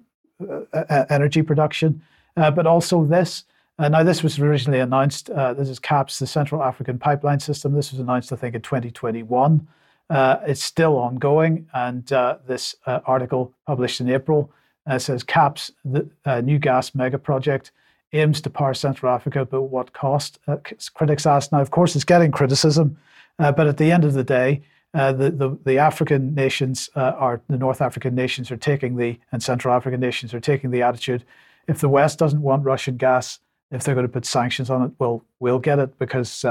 [0.72, 2.02] uh, energy production,
[2.36, 3.44] uh, but also this.
[3.78, 5.26] now, this was originally announced.
[5.26, 7.74] this is CAPS, the Central African Pipeline System.
[7.74, 9.66] This was announced, I think, in 2021.
[10.10, 14.50] Uh, it's still ongoing, and uh, this uh, article published in April
[14.86, 17.72] uh, says CAPS, the uh, new gas mega project,
[18.14, 20.38] aims to power Central Africa, but what cost?
[20.48, 20.56] Uh,
[20.94, 21.52] critics ask.
[21.52, 22.96] Now, of course, it's getting criticism,
[23.36, 24.62] but at the end of the day,
[24.94, 29.74] the, the, the African nations are the North African nations are taking the and Central
[29.74, 31.24] African nations are taking the attitude:
[31.66, 33.38] if the West doesn't want Russian gas,
[33.70, 36.44] if they're going to put sanctions on it, well, we'll get it because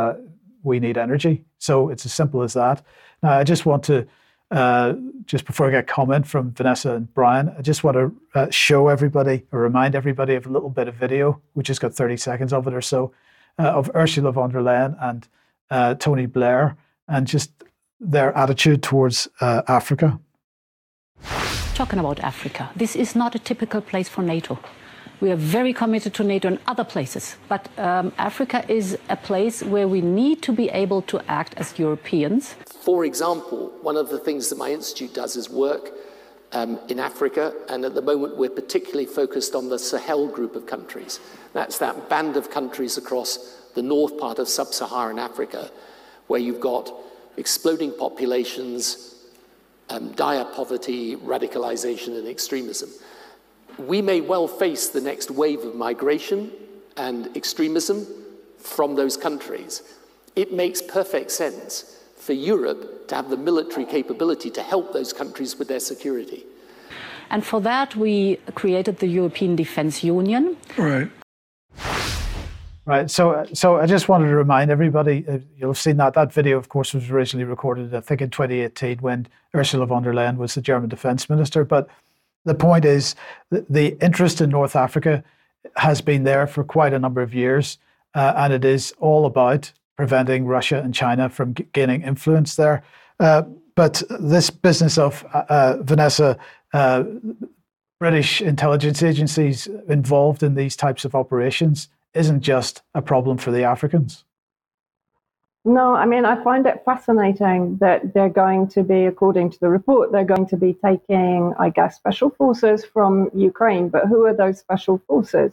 [0.63, 1.45] we need energy.
[1.57, 2.83] So it's as simple as that.
[3.23, 4.05] Now, I just want to,
[4.51, 4.93] uh,
[5.25, 8.89] just before I get comment from Vanessa and Brian, I just want to uh, show
[8.89, 11.41] everybody or remind everybody of a little bit of video.
[11.55, 13.13] We just got 30 seconds of it or so
[13.57, 15.27] uh, of Ursula von der Leyen and
[15.71, 17.51] uh, Tony Blair and just
[17.99, 20.19] their attitude towards uh, Africa.
[21.73, 24.59] Talking about Africa, this is not a typical place for NATO.
[25.19, 29.63] We are very committed to NATO and other places, but um, Africa is a place
[29.63, 32.55] where we need to be able to act as Europeans.
[32.67, 35.91] For example, one of the things that my institute does is work
[36.51, 40.67] um, in Africa, and at the moment we're particularly focused on the Sahel group of
[40.67, 41.19] countries.
[41.53, 43.37] That's that band of countries across
[43.73, 45.71] the north part of sub Saharan Africa,
[46.27, 46.91] where you've got
[47.37, 49.15] exploding populations,
[49.89, 52.89] um, dire poverty, radicalization, and extremism
[53.77, 56.51] we may well face the next wave of migration
[56.95, 58.07] and extremism
[58.57, 59.83] from those countries.
[60.35, 65.57] It makes perfect sense for Europe to have the military capability to help those countries
[65.57, 66.43] with their security.
[67.29, 70.57] And for that, we created the European Defence Union.
[70.77, 71.09] Right.
[72.87, 73.11] Right.
[73.11, 75.25] So, so I just wanted to remind everybody.
[75.27, 78.29] Uh, you'll have seen that that video, of course, was originally recorded, I think, in
[78.29, 81.65] 2018 when Ursula von der Leyen was the German defence minister.
[81.65, 81.89] But
[82.45, 83.13] the point is
[83.51, 85.21] the interest in North Africa
[85.75, 87.77] has been there for quite a number of years,
[88.15, 92.83] uh, and it is all about preventing Russia and China from g- gaining influence there.
[93.19, 93.41] Uh,
[93.75, 96.37] but this business of uh, uh Vanessa,
[96.71, 97.03] uh,
[97.99, 103.63] British intelligence agencies involved in these types of operations isn't just a problem for the
[103.63, 104.25] Africans.
[105.67, 109.67] No, I mean, I find it fascinating that they're going to be, according to the
[109.67, 113.89] report, they're going to be taking, I guess, special forces from Ukraine.
[113.89, 115.51] But who are those special forces?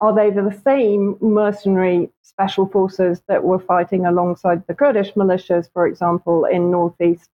[0.00, 5.86] Are they the same mercenary special forces that were fighting alongside the Kurdish militias, for
[5.86, 7.30] example, in northeast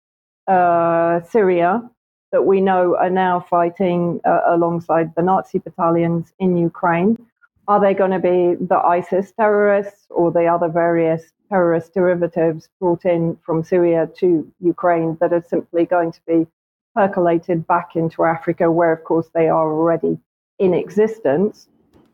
[0.48, 1.88] uh, Syria,
[2.32, 7.18] that we know are now fighting uh, alongside the Nazi battalions in Ukraine?
[7.68, 13.06] Are they going to be the ISIS terrorists or the other various terrorist derivatives brought
[13.06, 16.48] in from Syria to Ukraine that are simply going to be
[16.96, 20.18] percolated back into Africa, where, of course, they are already
[20.60, 21.68] in existence,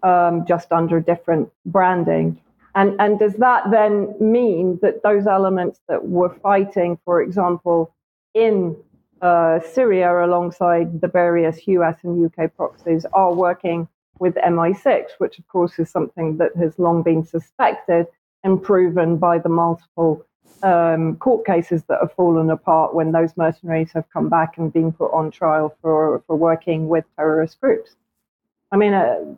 [0.04, 2.40] um, just under different branding.
[2.74, 7.94] And, and does that then mean that those elements that were fighting, for example,
[8.34, 8.78] in
[9.22, 13.88] uh, Syria alongside the various US and UK proxies are working
[14.22, 18.06] with MI6, which of course is something that has long been suspected
[18.44, 20.24] and proven by the multiple
[20.64, 24.92] um, court cases that have fallen apart when those mercenaries have come back and been
[24.92, 27.96] put on trial for, for working with terrorist groups.
[28.72, 29.36] I mean, uh,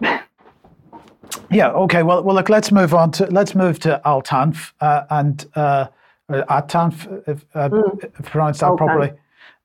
[1.50, 1.70] Yeah.
[1.72, 2.02] Okay.
[2.02, 2.48] Well, well, look.
[2.48, 5.88] Let's move on to let's move to Al Tanf uh, and uh,
[6.28, 8.04] At Tanf, if, uh, mm.
[8.04, 9.12] if pronounced that properly.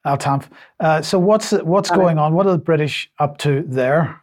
[0.05, 0.49] Al Tanf.
[0.79, 2.33] Uh, so what's what's going on?
[2.33, 4.21] What are the British up to there?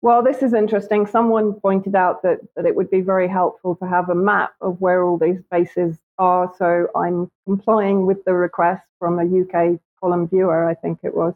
[0.00, 1.06] Well, this is interesting.
[1.06, 4.80] Someone pointed out that, that it would be very helpful to have a map of
[4.80, 6.52] where all these bases are.
[6.56, 11.34] So I'm complying with the request from a UK column viewer, I think it was.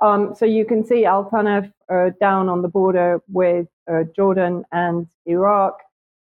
[0.00, 4.64] Um, so you can see Al Tanf uh, down on the border with uh, Jordan
[4.72, 5.78] and Iraq.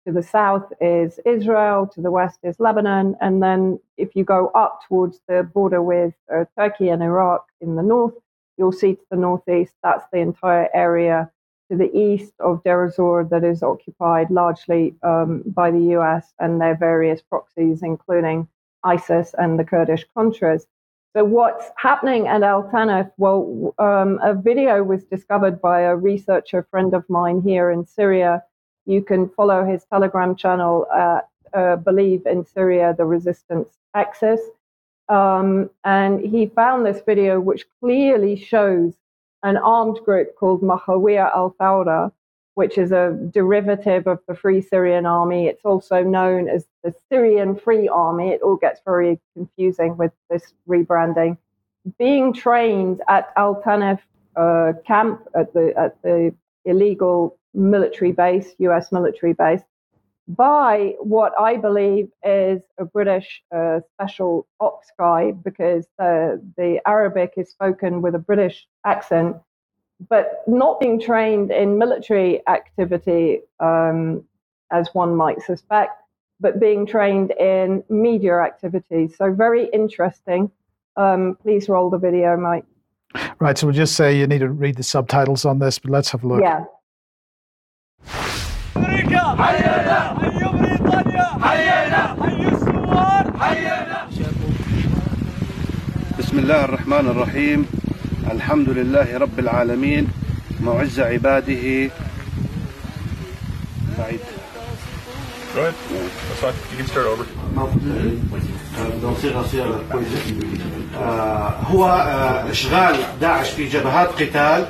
[0.06, 3.16] To the south is Israel, to the west is Lebanon.
[3.20, 7.76] And then if you go up towards the border with uh, Turkey and Iraq in
[7.76, 8.14] the north,
[8.58, 11.30] you'll see to the northeast, that's the entire area
[11.70, 16.60] to the east of Deir ez-Zor that is occupied largely um, by the US and
[16.60, 18.48] their various proxies, including
[18.84, 20.66] ISIS and the Kurdish Contras.
[21.14, 23.10] So, what's happening at Al Tanf?
[23.18, 28.42] Well, um, a video was discovered by a researcher friend of mine here in Syria.
[28.86, 34.40] You can follow his Telegram channel at uh, Believe in Syria, the Resistance Axis.
[35.08, 38.94] Um, and he found this video which clearly shows
[39.42, 42.12] an armed group called Maghawir al-Thawra,
[42.54, 45.46] which is a derivative of the Free Syrian Army.
[45.46, 48.30] It's also known as the Syrian Free Army.
[48.30, 51.36] It all gets very confusing with this rebranding.
[51.98, 53.98] Being trained at Al Tanf
[54.36, 58.92] uh, camp at the at the illegal military base, U.S.
[58.92, 59.62] military base,
[60.28, 67.34] by what I believe is a British uh, special ops guy, because the the Arabic
[67.36, 69.36] is spoken with a British accent
[70.08, 74.24] but not being trained in military activity, um,
[74.70, 75.92] as one might suspect,
[76.40, 79.16] but being trained in media activities.
[79.16, 80.50] So very interesting.
[80.96, 82.64] Um, please roll the video, Mike.
[83.38, 83.56] Right.
[83.56, 86.24] So we'll just say you need to read the subtitles on this, but let's have
[86.24, 86.40] a look.
[86.40, 86.64] Yeah.
[89.18, 94.08] حينا حي بريطانيا حينا حي الثوار حينا
[96.18, 97.66] بسم الله الرحمن الرحيم.
[98.30, 100.08] الحمد لله رب العالمين.
[100.60, 101.90] معز عباده.
[103.98, 104.20] بعيد.
[105.54, 105.74] Go ahead.
[106.28, 106.54] That's fine.
[106.70, 107.26] You can start over.
[111.70, 111.84] هو
[112.50, 114.66] اشغال داعش في جبهات قتال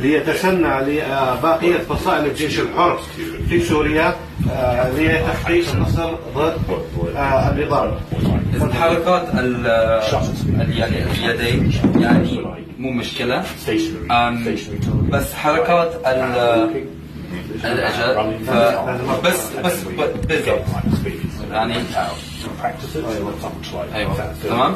[0.00, 2.98] ليتسنى لبقيه فصائل الجيش الحر
[3.48, 4.14] في سوريا
[4.98, 6.56] لتحقيق النصر ضد
[7.52, 7.90] النظام.
[8.72, 9.28] حركات
[10.68, 12.40] يعني اليدين يعني
[12.78, 13.44] مو مشكلة
[15.10, 15.92] بس حركات
[17.64, 18.38] الاجل
[19.24, 19.82] بس بس
[20.28, 20.60] بالضبط.
[21.52, 21.74] يعني
[23.94, 24.34] أيوه.
[24.44, 24.74] تمام؟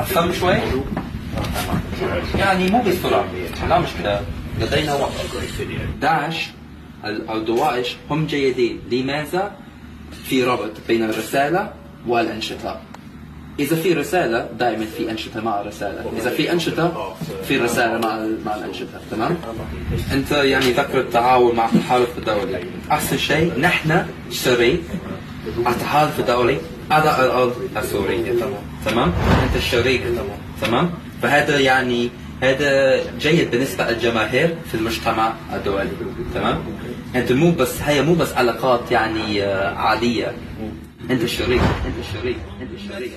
[0.00, 0.56] افهم شوي؟
[2.38, 3.24] يعني مو بسرعة
[3.68, 4.20] لا مشكلة.
[4.60, 5.12] لدينا وقت.
[6.00, 6.50] داعش
[7.04, 8.80] أو دوائش هم جيدين.
[8.90, 9.52] لماذا؟
[10.24, 11.72] في ربط بين الرسالة
[12.06, 12.80] والأنشطة.
[13.58, 17.16] إذا في رسالة دائما في أنشطة مع الرساله إذا في أنشطة
[17.48, 19.00] في رسالة مع مع الأنشطة.
[19.10, 19.36] تمام؟
[20.12, 24.82] أنت يعني ذكر التعاون مع التحالف الدولي أحسن شيء نحن شريك
[25.66, 26.58] التحالف الدولي
[26.90, 28.32] على الأرض السورية.
[28.86, 30.02] تمام؟ أنت الشريك
[30.62, 30.90] تمام؟
[31.22, 32.10] فهذا يعني
[32.42, 35.90] هذا جيد بالنسبة للجماهير في المجتمع الدولي.
[36.34, 36.58] تمام؟
[37.14, 39.42] أنت مو بس هي مو بس علاقات يعني
[39.76, 40.32] عادية.
[41.09, 43.11] انت الشريك انت الشريك انت الشريك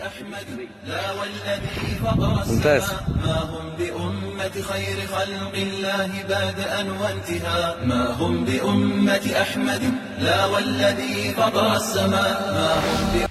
[0.86, 2.92] لا والذي فطر ممتاز
[3.24, 9.82] ما هم بأمة خير خلق الله بادئا وانتهاء ما هم بأمة أحمد
[10.18, 13.26] لا والذي فطر السماء ما هم ب...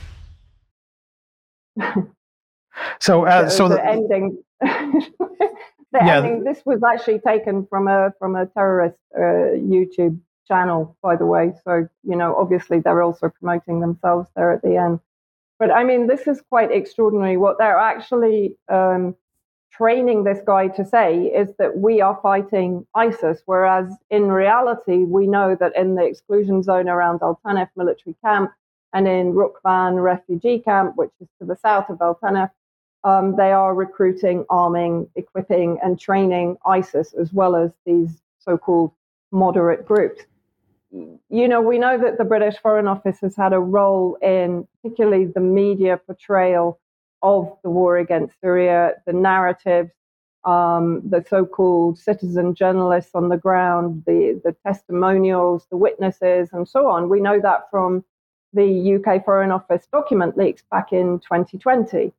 [3.00, 4.38] So, uh, so the, the ending.
[4.62, 6.18] the yeah.
[6.18, 6.44] ending.
[6.46, 11.53] This was actually taken from a from a terrorist uh, YouTube channel, by the way.
[11.65, 15.01] So, you know, obviously they're also promoting themselves there at the end.
[15.59, 17.37] But I mean, this is quite extraordinary.
[17.37, 19.17] What they're actually um,
[19.73, 25.27] training this guy to say is that we are fighting ISIS, whereas in reality, we
[25.27, 28.53] know that in the exclusion zone around Al Tanf military camp
[28.93, 32.51] and in Rukban refugee camp, which is to the south of Al Tanf,
[33.05, 38.93] um, they are recruiting, arming, equipping, and training ISIS as well as these so called
[39.31, 40.23] moderate groups
[40.91, 45.27] you know, we know that the British Foreign Office has had a role in particularly
[45.27, 46.81] the media portrayal
[47.23, 49.91] of the war against Syria, the narratives,
[50.45, 56.67] um, the so called citizen journalists on the ground, the, the testimonials, the witnesses, and
[56.67, 57.09] so on.
[57.09, 58.05] We know that from
[58.55, 62.13] the UK Foreign Office document leaks back in 2020.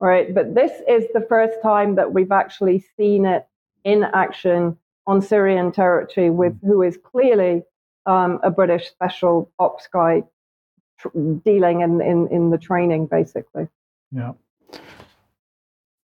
[0.00, 3.46] Right, but this is the first time that we've actually seen it
[3.84, 7.62] in action on Syrian territory with who is clearly
[8.06, 10.22] um, a British special ops guy
[10.98, 11.08] tr-
[11.44, 13.68] dealing in, in, in the training, basically.
[14.10, 14.32] Yeah.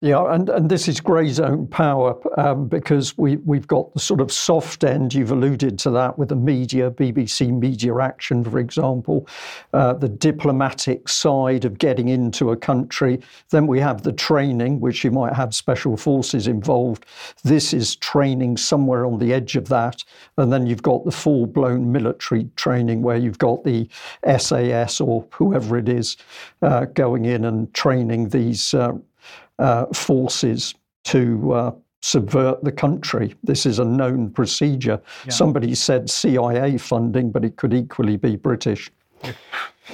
[0.01, 4.21] Yeah, and, and this is grey zone power um, because we, we've got the sort
[4.21, 9.27] of soft end, you've alluded to that with the media, BBC Media Action, for example,
[9.73, 13.19] uh, the diplomatic side of getting into a country.
[13.49, 17.05] Then we have the training, which you might have special forces involved.
[17.43, 20.05] This is training somewhere on the edge of that.
[20.37, 23.89] And then you've got the full blown military training where you've got the
[24.37, 26.15] SAS or whoever it is
[26.61, 28.73] uh, going in and training these.
[28.73, 28.93] Uh,
[29.59, 33.35] uh, forces to uh, subvert the country.
[33.43, 35.01] This is a known procedure.
[35.25, 35.31] Yeah.
[35.31, 38.89] Somebody said CIA funding, but it could equally be British.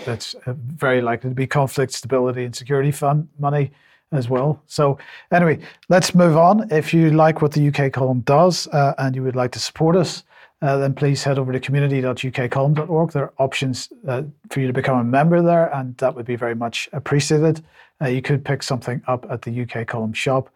[0.06, 3.72] That's uh, very likely to be conflict, stability, and security fund money
[4.12, 4.62] as well.
[4.68, 4.98] So,
[5.32, 5.60] anyway,
[5.90, 6.72] let's move on.
[6.72, 9.96] If you like what the UK column does uh, and you would like to support
[9.96, 10.24] us,
[10.62, 13.12] uh, then please head over to community.ukcolumn.org.
[13.12, 16.36] There are options uh, for you to become a member there, and that would be
[16.36, 17.64] very much appreciated.
[18.02, 20.50] Uh, you could pick something up at the UK Column shop,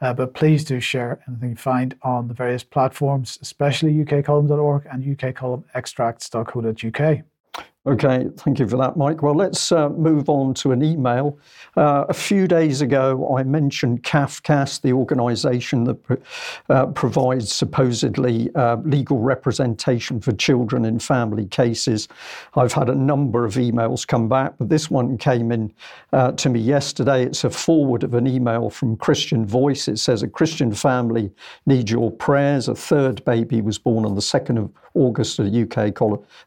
[0.00, 5.04] uh, but please do share anything you find on the various platforms, especially ukcolumn.org and
[5.04, 7.24] ukcolumnextracts.co.uk.
[7.84, 9.24] Okay, thank you for that, Mike.
[9.24, 11.36] Well, let's uh, move on to an email.
[11.76, 16.22] Uh, a few days ago, I mentioned CAFCASS, the organisation that
[16.68, 22.06] uh, provides supposedly uh, legal representation for children in family cases.
[22.54, 25.74] I've had a number of emails come back, but this one came in
[26.12, 27.24] uh, to me yesterday.
[27.24, 29.88] It's a forward of an email from Christian Voice.
[29.88, 31.32] It says, A Christian family
[31.66, 32.68] needs your prayers.
[32.68, 36.00] A third baby was born on the 2nd of August at a UK,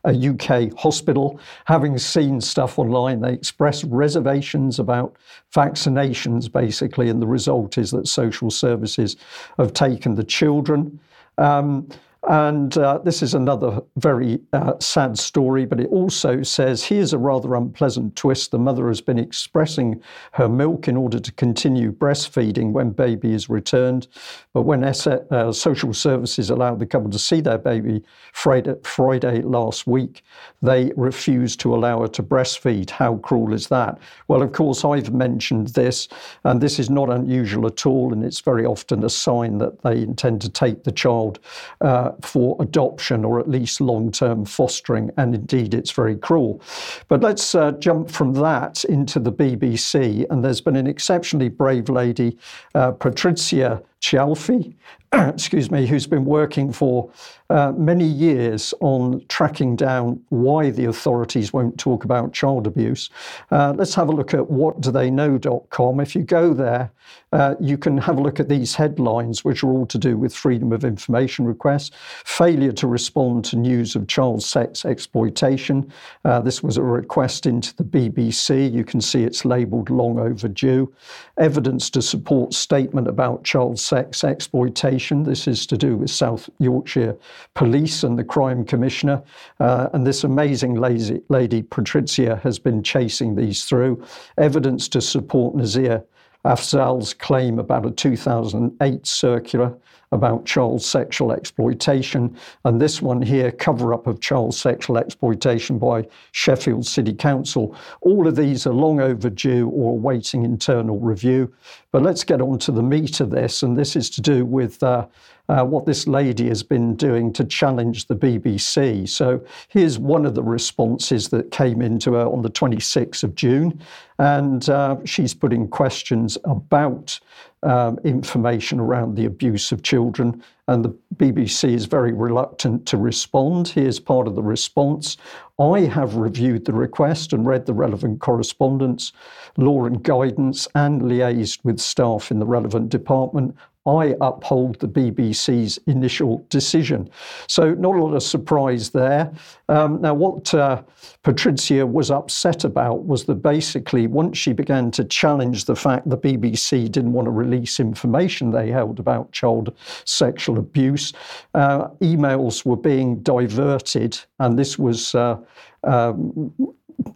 [0.05, 1.24] a UK hospital.
[1.65, 5.15] Having seen stuff online, they express reservations about
[5.53, 9.15] vaccinations, basically, and the result is that social services
[9.57, 10.99] have taken the children.
[11.37, 11.87] Um,
[12.27, 17.17] and uh, this is another very uh, sad story, but it also says here's a
[17.17, 18.51] rather unpleasant twist.
[18.51, 20.01] The mother has been expressing
[20.33, 24.07] her milk in order to continue breastfeeding when baby is returned.
[24.53, 28.03] But when uh, social services allowed the couple to see their baby
[28.33, 30.23] Friday, Friday last week,
[30.61, 32.89] they refused to allow her to breastfeed.
[32.89, 33.99] How cruel is that?
[34.27, 36.07] Well, of course, I've mentioned this,
[36.43, 40.01] and this is not unusual at all, and it's very often a sign that they
[40.01, 41.39] intend to take the child
[41.81, 46.61] uh, for adoption or at least long term fostering, and indeed it's very cruel.
[47.07, 51.89] But let's uh, jump from that into the BBC, and there's been an exceptionally brave
[51.89, 52.37] lady,
[52.75, 54.75] uh, Patrizia Cialfi,
[55.13, 57.09] excuse me, who's been working for
[57.49, 63.09] uh, many years on tracking down why the authorities won't talk about child abuse.
[63.49, 65.99] Uh, let's have a look at whatdotheyknow.com.
[65.99, 66.91] If you go there,
[67.31, 70.33] uh, you can have a look at these headlines, which are all to do with
[70.33, 71.91] freedom of information requests,
[72.23, 75.91] failure to respond to news of child sex exploitation.
[76.23, 78.71] Uh, this was a request into the BBC.
[78.71, 80.93] You can see it's labelled long overdue.
[81.37, 85.23] Evidence to support statement about child sex exploitation.
[85.23, 87.15] This is to do with South Yorkshire
[87.53, 89.23] police and the crime commissioner.
[89.59, 94.03] Uh, and this amazing lady, lady, Patrizia, has been chasing these through.
[94.37, 96.03] Evidence to support Nazir
[96.45, 99.75] Afzal's claim about a 2008 circular
[100.11, 106.05] about child sexual exploitation, and this one here, cover up of child sexual exploitation by
[106.31, 107.75] Sheffield City Council.
[108.01, 111.53] All of these are long overdue or awaiting internal review.
[111.91, 114.83] But let's get on to the meat of this, and this is to do with
[114.83, 115.07] uh,
[115.47, 119.07] uh, what this lady has been doing to challenge the BBC.
[119.07, 123.79] So here's one of the responses that came into her on the 26th of June,
[124.19, 127.19] and uh, she's putting questions about
[127.65, 133.67] um, information around the abuse of children, and the BBC is very reluctant to respond.
[133.67, 135.17] Here's part of the response.
[135.59, 139.11] I have reviewed the request and read the relevant correspondence,
[139.57, 143.55] law and guidance, and liaised with staff in the relevant department.
[143.85, 147.09] I uphold the BBC's initial decision.
[147.47, 149.31] So, not a lot of surprise there.
[149.69, 150.81] Um, now, what uh,
[151.23, 156.91] was upset about was that basically, once she began to challenge the fact the BBC
[156.91, 159.75] didn't want to release information they held about child
[160.05, 161.13] sexual abuse,
[161.53, 165.13] uh, emails were being diverted, and this was.
[165.13, 165.37] Uh,
[165.83, 166.53] um,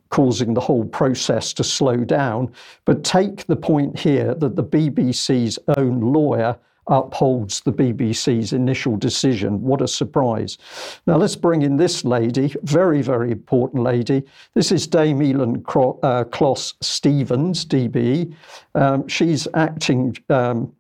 [0.10, 2.52] causing the whole process to slow down.
[2.86, 6.58] But take the point here that the BBC's own lawyer
[6.90, 9.62] upholds the BBC's initial decision.
[9.62, 10.58] What a surprise.
[11.06, 14.24] Now let's bring in this lady, very, very important lady.
[14.56, 15.64] This is Dame Elan
[16.04, 18.34] uh, Closs Stephens, DBE.
[18.76, 20.74] Um, she's acting um,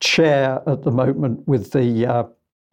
[0.00, 2.24] chair at the moment with the uh,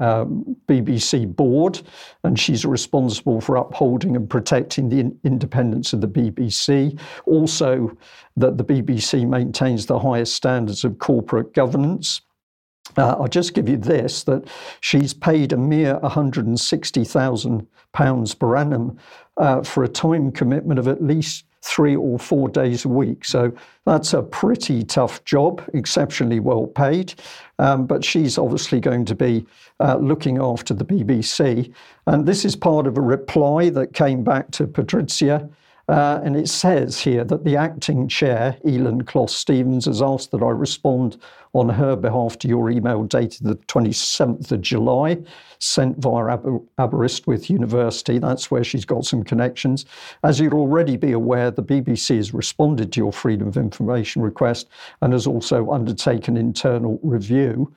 [0.02, 1.82] um, BBC board,
[2.24, 7.00] and she's responsible for upholding and protecting the in- independence of the BBC.
[7.26, 7.96] Also,
[8.36, 12.22] that the BBC maintains the highest standards of corporate governance.
[12.98, 14.50] Uh, I'll just give you this that
[14.82, 18.98] she's paid a mere £160,000 per annum
[19.38, 23.24] uh, for a time commitment of at least three or four days a week.
[23.24, 23.52] So
[23.86, 27.14] that's a pretty tough job, exceptionally well paid.
[27.60, 29.46] Um, but she's obviously going to be
[29.80, 31.72] uh, looking after the BBC.
[32.08, 35.50] And this is part of a reply that came back to Patrizia
[35.92, 40.42] uh, and it says here that the acting chair, Elan Closs Stephens, has asked that
[40.42, 41.18] I respond
[41.52, 45.18] on her behalf to your email dated the 27th of July,
[45.60, 48.20] sent via Aber- Aberystwyth University.
[48.20, 49.86] That's where she's got some connections.
[50.24, 54.70] As you'd already be aware, the BBC has responded to your Freedom of Information request
[55.02, 57.70] and has also undertaken internal review.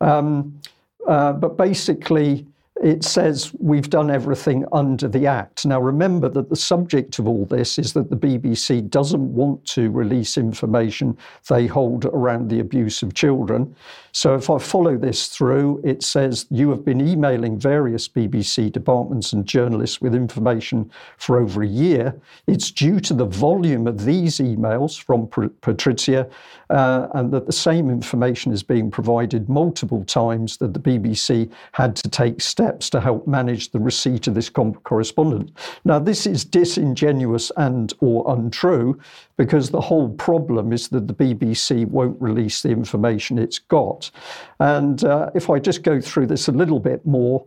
[0.00, 0.60] Um,
[1.08, 2.46] uh, but basically,
[2.82, 5.64] it says we've done everything under the Act.
[5.64, 9.90] Now, remember that the subject of all this is that the BBC doesn't want to
[9.90, 11.16] release information
[11.48, 13.74] they hold around the abuse of children.
[14.12, 19.32] So, if I follow this through, it says you have been emailing various BBC departments
[19.32, 22.14] and journalists with information for over a year.
[22.46, 25.28] It's due to the volume of these emails from
[25.60, 26.28] Patricia,
[26.68, 31.96] uh, and that the same information is being provided multiple times that the BBC had
[31.96, 35.52] to take steps steps to help manage the receipt of this correspondence.
[35.84, 38.98] Now, this is disingenuous and or untrue
[39.36, 44.10] because the whole problem is that the BBC won't release the information it's got.
[44.58, 47.46] And uh, if I just go through this a little bit more,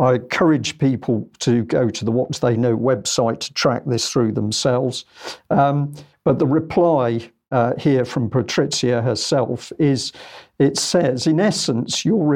[0.00, 4.32] I encourage people to go to the What They Know website to track this through
[4.32, 5.04] themselves.
[5.48, 5.94] Um,
[6.24, 10.12] but the reply uh, here from Patrizia herself is
[10.58, 12.26] it says, in essence, your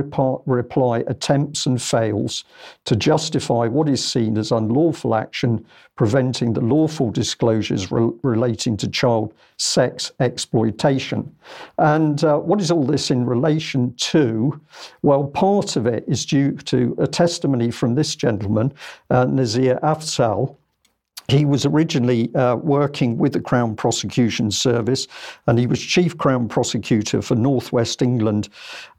[0.45, 2.45] reply attempts and fails
[2.85, 5.65] to justify what is seen as unlawful action,
[5.97, 11.35] preventing the lawful disclosures re- relating to child sex exploitation.
[11.79, 14.61] And uh, what is all this in relation to?
[15.01, 18.71] Well, part of it is due to a testimony from this gentleman,
[19.09, 20.57] uh, Nazir Afzal,
[21.31, 25.07] he was originally uh, working with the Crown Prosecution Service
[25.47, 28.49] and he was Chief Crown Prosecutor for Northwest England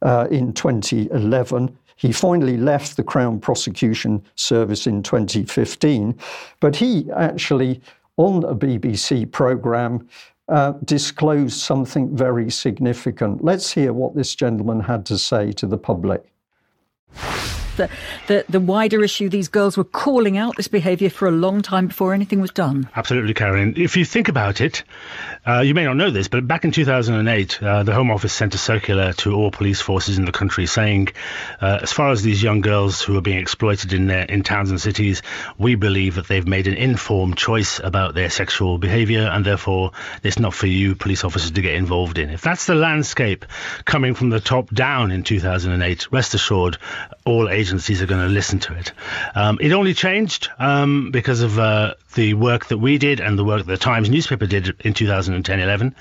[0.02, 1.78] uh, in 2011.
[1.96, 6.18] He finally left the Crown Prosecution Service in 2015,
[6.60, 7.82] but he actually,
[8.18, 10.08] on a BBC programme,
[10.48, 13.44] uh, disclosed something very significant.
[13.44, 16.26] Let's hear what this gentleman had to say to the public
[17.82, 17.90] the,
[18.28, 19.30] the, the wider issue.
[19.30, 22.90] These girls were calling out this behaviour for a long time before anything was done.
[22.96, 23.74] Absolutely, Karen.
[23.78, 24.84] If you think about it,
[25.48, 28.54] uh, you may not know this, but back in 2008, uh, the Home Office sent
[28.54, 31.10] a circular to all police forces in the country saying,
[31.60, 34.70] uh, as far as these young girls who are being exploited in their, in towns
[34.70, 35.22] and cities,
[35.58, 39.92] we believe that they've made an informed choice about their sexual behaviour, and therefore
[40.24, 42.30] it's not for you police officers to get involved in.
[42.30, 43.46] If that's the landscape
[43.86, 46.78] coming from the top down in 2008, rest assured,
[47.26, 48.92] all agencies are going to listen to it.
[49.36, 53.44] Um, it only changed um, because of uh, the work that we did and the
[53.44, 55.94] work that the Times newspaper did in 2010-11.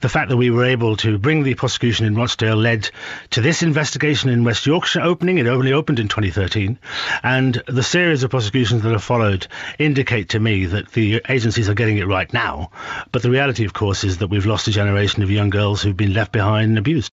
[0.00, 2.90] The fact that we were able to bring the prosecution in Rochdale led
[3.30, 5.38] to this investigation in West Yorkshire opening.
[5.38, 6.78] It only opened in 2013,
[7.22, 9.46] and the series of prosecutions that have followed
[9.78, 12.70] indicate to me that the agencies are getting it right now.
[13.12, 15.96] But the reality, of course, is that we've lost a generation of young girls who've
[15.96, 17.12] been left behind and abused.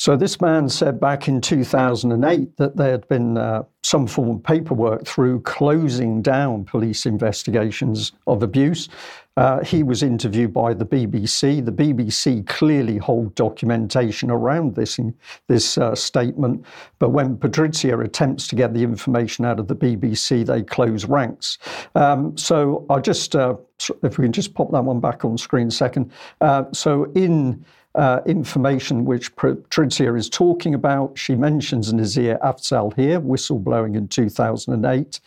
[0.00, 4.42] So this man said back in 2008 that there had been uh, some form of
[4.42, 8.88] paperwork through closing down police investigations of abuse.
[9.36, 11.62] Uh, he was interviewed by the BBC.
[11.62, 14.98] The BBC clearly hold documentation around this
[15.48, 16.64] this uh, statement,
[16.98, 21.58] but when Patrizia attempts to get the information out of the BBC, they close ranks.
[21.94, 23.56] Um, so I just, uh,
[24.02, 26.10] if we can just pop that one back on screen a second.
[26.40, 27.62] Uh, so in
[27.94, 31.18] uh, information which Patrizia is talking about.
[31.18, 35.20] She mentions Nazir Afzal here, whistleblowing in 2008,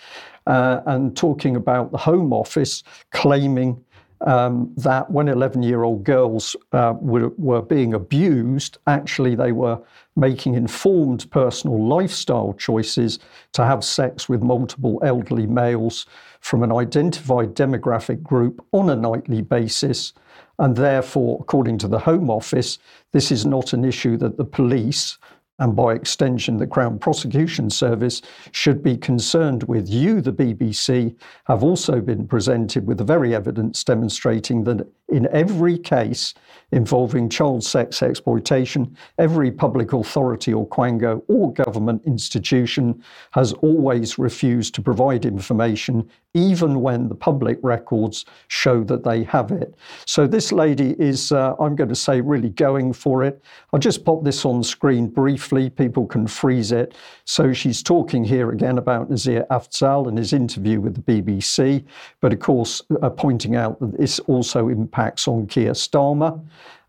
[0.47, 3.84] uh, and talking about the Home Office claiming
[4.22, 9.80] um, that when 11 year old girls uh, were, were being abused, actually they were
[10.16, 13.20] making informed personal lifestyle choices
[13.51, 16.05] to have sex with multiple elderly males
[16.39, 20.14] from an identified demographic group on a nightly basis
[20.60, 22.80] and therefore, according to the Home Office,
[23.12, 25.18] this is not an issue that the police,
[25.60, 29.89] and by extension the Crown Prosecution Service, should be concerned with.
[29.89, 35.78] You, the BBC, have also been presented with the very evidence demonstrating that in every
[35.78, 36.34] case
[36.72, 43.01] involving child sex exploitation, every public authority or quango or government institution
[43.32, 49.51] has always refused to provide information, even when the public records show that they have
[49.51, 49.76] it.
[50.08, 53.43] So this lady is, uh, I'm going to say, really going for it.
[53.72, 55.70] I'll just pop this on screen briefly.
[55.70, 56.95] People can freeze it.
[57.26, 61.86] So she's talking here again about Nazir Afzal and his interview with the BBC,
[62.20, 66.39] but of course, uh, pointing out that this also impacts on Keir Starmer.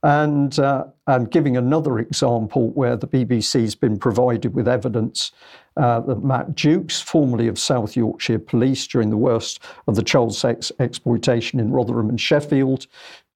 [0.02, 5.32] And, uh, and giving another example where the BBC's been provided with evidence
[5.78, 10.34] uh, that Matt Jukes, formerly of South Yorkshire Police during the worst of the child
[10.34, 12.86] sex exploitation in Rotherham and Sheffield,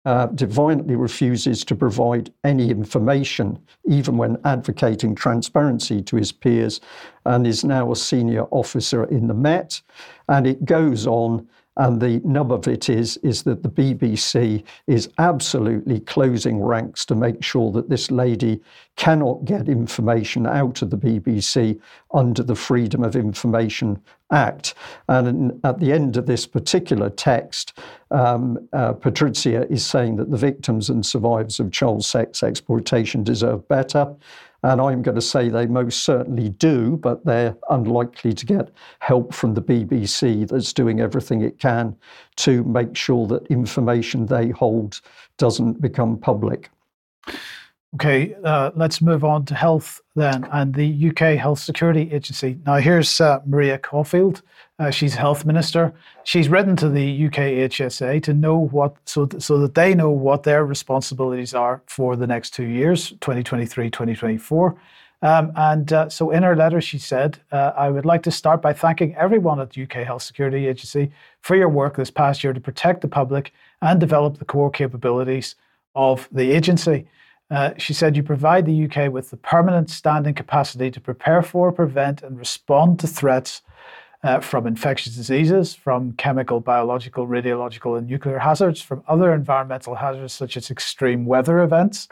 [0.05, 6.83] uh, defiantly refuses to provide any information, even when advocating transparency to his peers,
[7.25, 9.81] and is now a senior officer in the Met.
[10.29, 11.49] And it goes on
[11.79, 17.15] and the nub of it is, is that the BBC is absolutely closing ranks to
[17.15, 18.61] make sure that this lady
[18.97, 21.81] cannot get information out of the BBC
[22.13, 24.03] under the Freedom of Information
[24.33, 24.75] Act.
[25.09, 27.79] And at the end of this particular text,
[28.11, 33.67] um, uh, Patrizia is saying that the victims and survivors of child sex exploitation deserve
[33.69, 34.15] better.
[34.65, 39.33] And I'm going to say they most certainly do, but they're unlikely to get help
[39.33, 41.97] from the BBC that's doing everything it can
[42.37, 45.01] to make sure that information they hold
[45.37, 46.71] doesn't become public.
[47.95, 52.59] Okay, uh, let's move on to health then and the UK Health Security Agency.
[52.67, 54.43] Now, here's uh, Maria Caulfield.
[54.79, 55.93] Uh, she's health minister.
[56.25, 60.11] She's written to the UK HSA to know what, so, th- so that they know
[60.11, 64.77] what their responsibilities are for the next two years, 2023, 2024.
[65.21, 68.63] Um, and uh, so in her letter, she said, uh, I would like to start
[68.63, 71.11] by thanking everyone at the UK Health Security Agency
[71.41, 73.53] for your work this past year to protect the public
[73.83, 75.57] and develop the core capabilities
[75.97, 77.09] of the agency.
[77.51, 81.73] Uh, she said, You provide the UK with the permanent standing capacity to prepare for,
[81.73, 83.63] prevent, and respond to threats
[84.23, 90.33] uh, from infectious diseases, from chemical, biological, radiological, and nuclear hazards, from other environmental hazards
[90.33, 92.09] such as extreme weather events,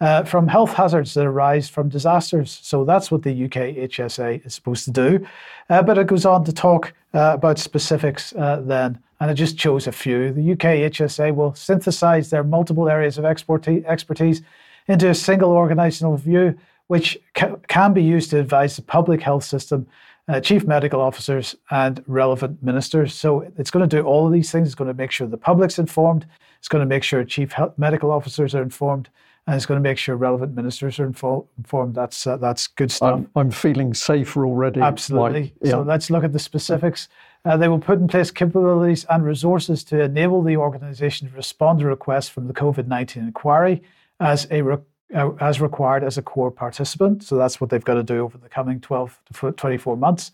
[0.00, 2.58] uh, from health hazards that arise from disasters.
[2.62, 5.24] So that's what the UK HSA is supposed to do.
[5.70, 9.86] Uh, but it goes on to talk uh, about specifics then, and it just chose
[9.86, 10.32] a few.
[10.32, 14.42] The UK HSA will synthesize their multiple areas of expertise
[14.88, 16.58] into a single organizational view,
[16.88, 19.86] which ca- can be used to advise the public health system,
[20.28, 23.14] uh, chief medical officers, and relevant ministers.
[23.14, 24.68] So it's going to do all of these things.
[24.68, 26.26] It's going to make sure the public's informed.
[26.58, 29.08] It's going to make sure chief health, medical officers are informed.
[29.46, 31.96] And it's going to make sure relevant ministers are info- informed.
[31.96, 33.14] That's uh, that's good stuff.
[33.14, 34.80] I'm, I'm, feeling safer already.
[34.80, 35.52] Absolutely.
[35.60, 35.70] yeah.
[35.72, 37.08] So let's look at the specifics.
[37.44, 41.80] Uh, they will put in place capabilities and resources to enable the organisation to respond
[41.80, 43.82] to requests from the COVID 19 inquiry
[44.22, 44.76] as a re-
[45.14, 47.22] uh, as required as a core participant.
[47.22, 50.32] So that's what they've got to do over the coming 12 to 24 months.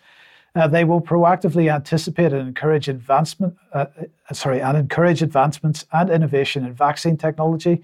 [0.55, 3.87] Uh, they will proactively anticipate and encourage advancement, uh,
[4.31, 7.83] uh sorry, and encourage advancements and innovation in vaccine technology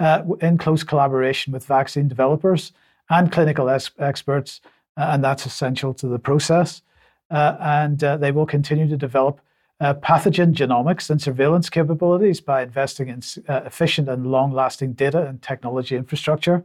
[0.00, 2.72] uh, in close collaboration with vaccine developers
[3.10, 4.60] and clinical es- experts,
[4.96, 6.82] uh, and that's essential to the process.
[7.30, 9.40] and they will continue to develop
[9.80, 15.26] uh, pathogen genomics and surveillance capabilities by investing in uh, efficient and long lasting data
[15.26, 16.62] and technology infrastructure,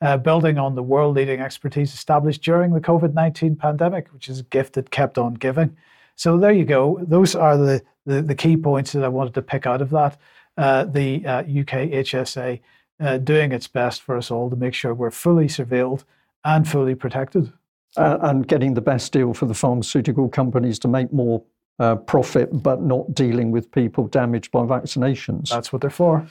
[0.00, 4.40] uh, building on the world leading expertise established during the COVID 19 pandemic, which is
[4.40, 5.76] a gift that kept on giving.
[6.16, 6.98] So there you go.
[7.02, 10.18] Those are the, the, the key points that I wanted to pick out of that.
[10.56, 12.60] Uh, the UK uh, HSA
[12.98, 16.04] uh, doing its best for us all to make sure we're fully surveilled
[16.44, 17.52] and fully protected.
[17.96, 21.42] and getting the best deal for the pharmaceutical companies to make more
[21.78, 25.50] uh, profit, but not dealing with people damaged by vaccinations.
[25.50, 26.26] That's what they're for.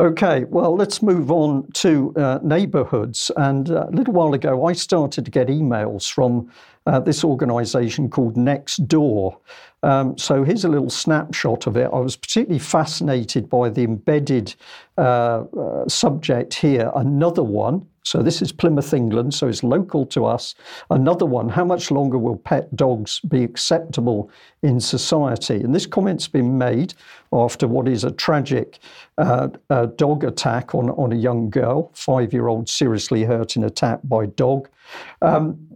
[0.00, 3.30] Okay, well, let's move on to uh, neighbourhoods.
[3.36, 6.50] And uh, a little while ago, I started to get emails from
[6.88, 9.36] uh, this organisation called Nextdoor.
[9.82, 11.90] Um, so here's a little snapshot of it.
[11.92, 14.54] I was particularly fascinated by the embedded
[14.96, 16.90] uh, uh, subject here.
[16.96, 20.54] Another one so this is Plymouth, England, so it's local to us.
[20.88, 24.30] Another one, how much longer will pet dogs be acceptable
[24.62, 25.56] in society?
[25.56, 26.94] And this comment's been made
[27.34, 28.78] after what is a tragic
[29.18, 33.64] uh, uh, dog attack on, on a young girl, five year old seriously hurt in
[33.64, 34.70] attack by dog.
[35.20, 35.67] Um,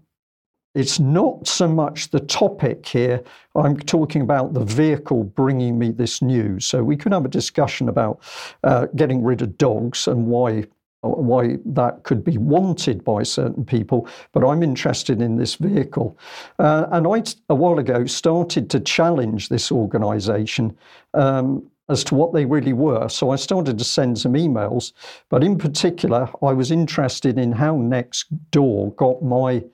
[0.74, 3.22] it's not so much the topic here.
[3.54, 6.66] I'm talking about the vehicle bringing me this news.
[6.66, 8.20] So we could have a discussion about
[8.64, 10.64] uh, getting rid of dogs and why
[11.02, 16.16] why that could be wanted by certain people, but I'm interested in this vehicle.
[16.60, 20.76] Uh, and I, a while ago, started to challenge this organisation.
[21.14, 23.08] Um, as to what they really were.
[23.08, 24.92] So I started to send some emails,
[25.28, 29.64] but in particular, I was interested in how Nextdoor got my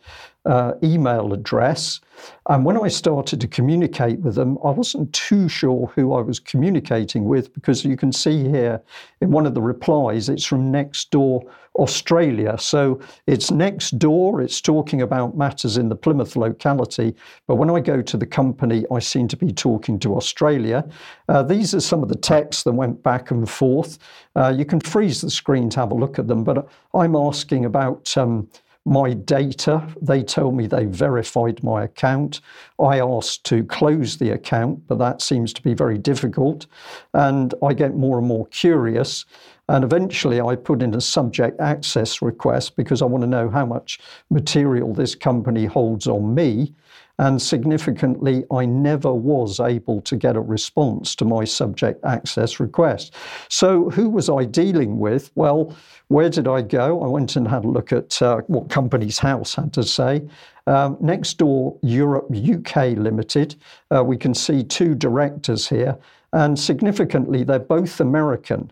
[0.46, 2.00] uh, email address.
[2.48, 6.40] And when I started to communicate with them, I wasn't too sure who I was
[6.40, 8.82] communicating with because you can see here
[9.20, 11.42] in one of the replies, it's from Nextdoor
[11.76, 12.56] Australia.
[12.58, 17.14] So it's next door, it's talking about matters in the Plymouth locality.
[17.46, 20.88] But when I go to the company, I seem to be talking to Australia.
[21.28, 23.98] Uh, these are some of the texts that went back and forth.
[24.34, 27.64] Uh, you can freeze the screen to have a look at them, but I'm asking
[27.64, 28.16] about.
[28.16, 28.48] Um,
[28.88, 29.86] my data.
[30.00, 32.40] They told me they verified my account.
[32.80, 36.66] I asked to close the account, but that seems to be very difficult.
[37.12, 39.26] And I get more and more curious.
[39.68, 43.66] And eventually I put in a subject access request because I want to know how
[43.66, 46.74] much material this company holds on me.
[47.18, 53.14] And significantly, I never was able to get a response to my subject access request.
[53.48, 55.32] So, who was I dealing with?
[55.34, 55.76] Well,
[56.08, 57.02] where did I go?
[57.02, 60.22] I went and had a look at uh, what Companies House had to say.
[60.68, 63.56] Um, Nextdoor Europe UK Limited,
[63.94, 65.96] uh, we can see two directors here,
[66.32, 68.70] and significantly, they're both American.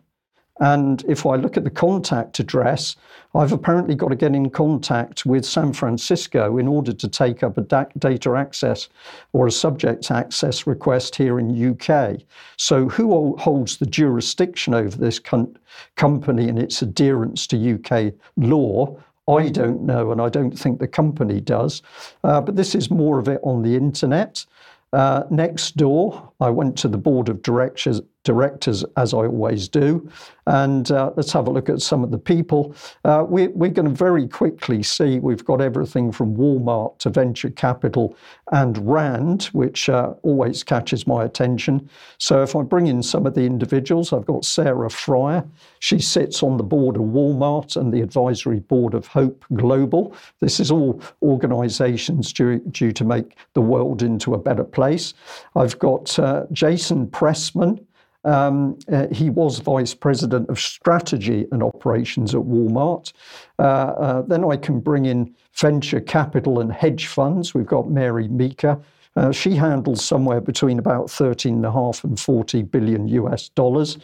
[0.61, 2.97] And if I look at the contact address,
[3.35, 7.59] I've apparently got to get in contact with San Francisco in order to take up
[7.59, 8.89] a data access
[9.35, 12.21] or a subject access request here in UK.
[12.57, 15.55] So who holds the jurisdiction over this com-
[15.97, 18.97] company and its adherence to UK law?
[19.29, 21.83] I don't know, and I don't think the company does.
[22.25, 24.47] Uh, but this is more of it on the internet.
[24.93, 30.11] Uh, Nextdoor, I went to the board of directors, directors as I always do,
[30.47, 32.75] and uh, let's have a look at some of the people.
[33.05, 37.51] Uh, we, we're going to very quickly see we've got everything from Walmart to venture
[37.51, 38.17] capital
[38.53, 41.89] and Rand, which uh, always catches my attention.
[42.19, 45.45] So if I bring in some of the individuals, I've got Sarah Friar.
[45.79, 50.15] She sits on the board of Walmart and the advisory board of Hope Global.
[50.41, 55.15] This is all organizations due, due to make the world into a better place.
[55.55, 57.85] I've got uh, Jason Pressman.
[58.27, 63.13] Um, uh, he was vice president of strategy and operations at Walmart.
[63.59, 67.55] Uh, uh, then I can bring in venture capital and hedge funds.
[67.55, 68.79] We've got Mary Meeker.
[69.17, 73.97] Uh, she handles somewhere between about 13 and and 40 billion US dollars.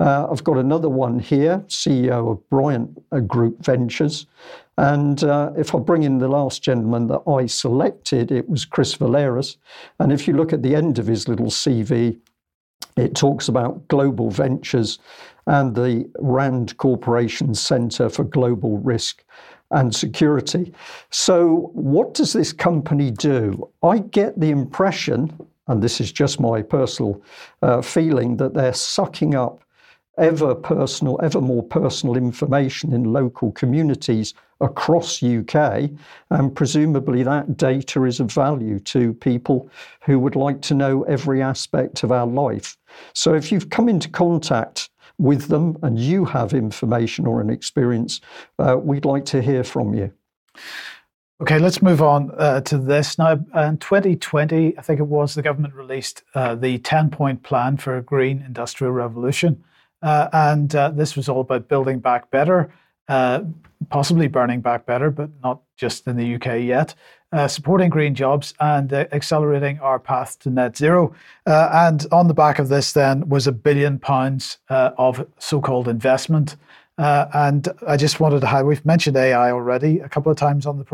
[0.00, 4.26] Uh, I've got another one here, CEO of Bryant uh, Group Ventures.
[4.78, 8.96] And uh, if I bring in the last gentleman that I selected, it was Chris
[8.96, 9.56] Varelas.
[10.00, 12.18] And if you look at the end of his little CV,
[12.96, 14.98] it talks about global ventures
[15.46, 19.22] and the RAND Corporation Center for Global Risk
[19.70, 20.72] and Security.
[21.10, 23.68] So, what does this company do?
[23.82, 25.36] I get the impression,
[25.68, 27.22] and this is just my personal
[27.62, 29.62] uh, feeling, that they're sucking up
[30.18, 35.90] ever personal, ever more personal information in local communities across UK,
[36.30, 39.70] and presumably that data is of value to people
[40.02, 42.76] who would like to know every aspect of our life.
[43.12, 44.88] So if you've come into contact
[45.18, 48.20] with them and you have information or an experience,
[48.58, 50.12] uh, we'd like to hear from you.
[51.38, 53.18] Okay, let's move on uh, to this.
[53.18, 57.76] Now, in 2020, I think it was, the government released uh, the 10 point plan
[57.76, 59.62] for a green industrial revolution.
[60.02, 62.72] Uh, and uh, this was all about building back better,
[63.08, 63.42] uh,
[63.88, 66.94] possibly burning back better, but not just in the UK yet,
[67.32, 71.14] uh, supporting green jobs and uh, accelerating our path to net zero.
[71.46, 75.88] Uh, and on the back of this, then, was a billion pounds of so called
[75.88, 76.56] investment.
[76.98, 80.78] And I just wanted to highlight, we've mentioned AI already a couple of times on
[80.78, 80.84] the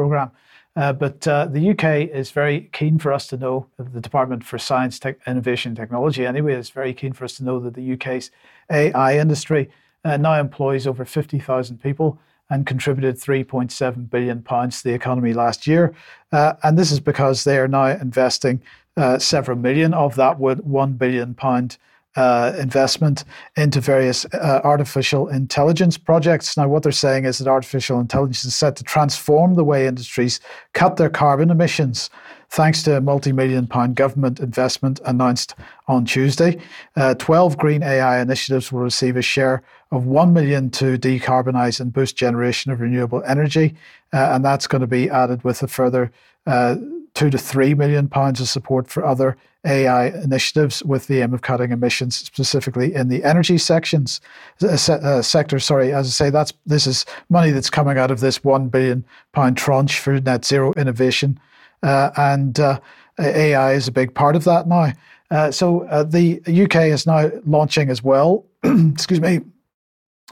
[0.75, 0.97] program.
[0.99, 5.19] but the UK is very keen for us to know, the Department for Science, Tech,
[5.27, 8.31] Innovation and Technology anyway, is very keen for us to know that the UK's
[8.71, 9.71] AI industry
[10.05, 12.19] now employs over 50,000 people
[12.53, 15.95] and contributed 3.7 billion pounds to the economy last year.
[16.33, 18.61] Uh, and this is because they are now investing
[18.99, 21.79] uh, several million of that with 1 billion pound
[22.17, 23.25] uh, investment
[23.57, 26.57] into various uh, artificial intelligence projects.
[26.57, 30.41] Now, what they're saying is that artificial intelligence is set to transform the way industries
[30.75, 32.11] cut their carbon emissions
[32.53, 35.55] thanks to a multi million pound government investment announced
[35.89, 36.61] on Tuesday.
[36.97, 41.95] Uh, 12 green AI initiatives will receive a share of 1 million to decarbonise and
[41.95, 43.75] boost generation of renewable energy.
[44.13, 46.13] Uh, and that's going to be added with a further
[46.47, 46.77] uh,
[47.15, 51.43] two to three million pounds of support for other AI initiatives with the aim of
[51.43, 54.21] cutting emissions, specifically in the energy sections
[54.63, 55.59] uh, uh, sector.
[55.61, 59.05] Sorry, as I say, that's this is money that's coming out of this one billion
[59.33, 61.39] pound tranche for net zero innovation
[61.83, 62.81] uh, and uh,
[63.19, 64.93] AI is a big part of that now.
[65.31, 68.45] Uh, so uh, the UK is now launching as well.
[68.65, 69.41] excuse me.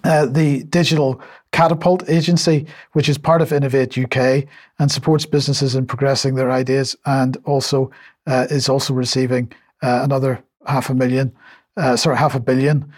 [0.04, 1.20] Uh, the digital
[1.52, 4.44] catapult agency, which is part of Innovate UK
[4.78, 7.90] and supports businesses in progressing their ideas, and also
[8.26, 11.32] uh, is also receiving uh, another half a million,
[11.76, 12.90] uh, sorry, half a billion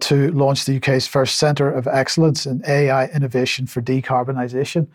[0.00, 4.86] to launch the UK's first centre of excellence in AI innovation for decarbonisation.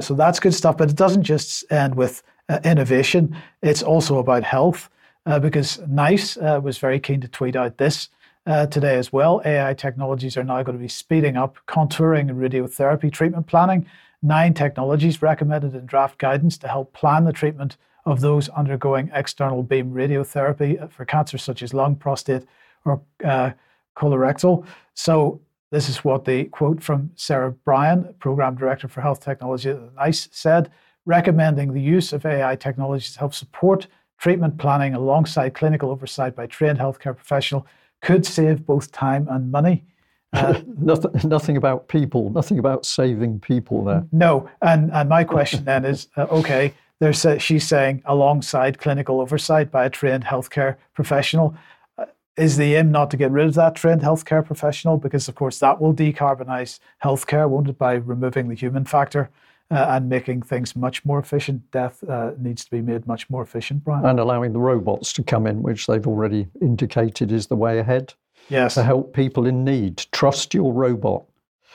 [0.00, 2.22] so that's good stuff, but it doesn't just end with
[2.64, 4.90] innovation; it's also about health
[5.26, 8.08] uh, because NICE uh, was very keen to tweet out this
[8.46, 9.42] uh, today as well.
[9.44, 13.86] AI technologies are now going to be speeding up contouring and radiotherapy treatment planning.
[14.22, 17.76] Nine technologies recommended in draft guidance to help plan the treatment
[18.06, 22.44] of those undergoing external beam radiotherapy for cancers such as lung, prostate,
[22.84, 23.50] or uh,
[23.96, 24.64] colorectal.
[24.94, 29.94] So, this is what the quote from Sarah Bryan, Program Director for Health Technology at
[29.94, 30.70] NICE, said
[31.06, 33.86] recommending the use of AI technologies to help support
[34.18, 37.66] treatment planning alongside clinical oversight by trained healthcare professional
[38.02, 39.84] could save both time and money.
[40.32, 44.06] Uh, nothing, nothing about people, nothing about saving people there.
[44.12, 49.20] No, and and my question then is, uh, okay, there's a, she's saying alongside clinical
[49.20, 51.56] oversight by a trained healthcare professional.
[51.98, 52.04] Uh,
[52.36, 55.58] is the aim not to get rid of that trained healthcare professional because, of course,
[55.58, 59.30] that will decarbonize healthcare, won't it, by removing the human factor?
[59.70, 61.70] Uh, and making things much more efficient.
[61.70, 64.04] Death uh, needs to be made much more efficient, Brian.
[64.04, 68.14] And allowing the robots to come in, which they've already indicated is the way ahead.
[68.48, 68.74] Yes.
[68.74, 70.04] To help people in need.
[70.10, 71.24] Trust your robot.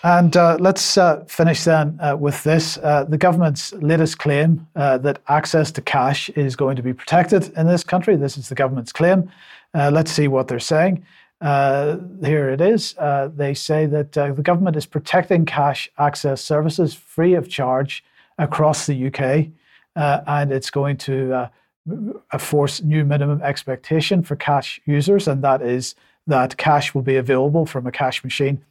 [0.03, 2.77] And uh, let's uh, finish then uh, with this.
[2.77, 7.65] Uh, the government's latest claim that access to cash is going to be protected in
[7.65, 8.15] this country.
[8.15, 9.31] This is the government's claim.
[9.73, 11.05] let's see what they're saying.
[11.41, 12.95] Uh, here it is.
[12.97, 18.03] Uh, they say that uh, the government is protecting cash access services free of charge
[18.38, 19.47] across the UK,
[19.95, 25.61] uh, and it's going to uh, force new minimum expectation for cash users, and that
[25.61, 25.95] is
[26.27, 28.63] that cash will be available from a cash machine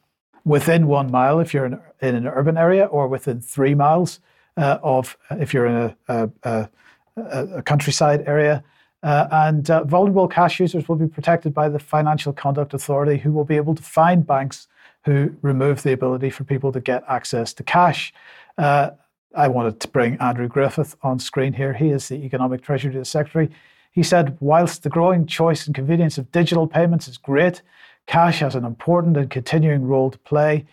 [0.45, 4.21] within one mile if you're in, in an urban area, or within three miles
[4.57, 6.69] uh, of if you're in a, a, a,
[7.57, 8.65] a countryside area.
[9.05, 13.33] Uh, and uh, vulnerable cash users will be protected by the Financial Conduct Authority, who
[13.33, 14.67] will be able to find banks
[15.05, 18.15] who remove the ability for people to get access to cash.
[18.57, 18.93] Uh,
[19.37, 21.75] I wanted to bring Andrew Griffith on screen here.
[21.75, 23.51] He is the Economic Treasury Secretary.
[23.93, 27.61] He said, whilst the growing choice and convenience of digital payments is great,
[28.07, 30.65] cash has an important and continuing role to play.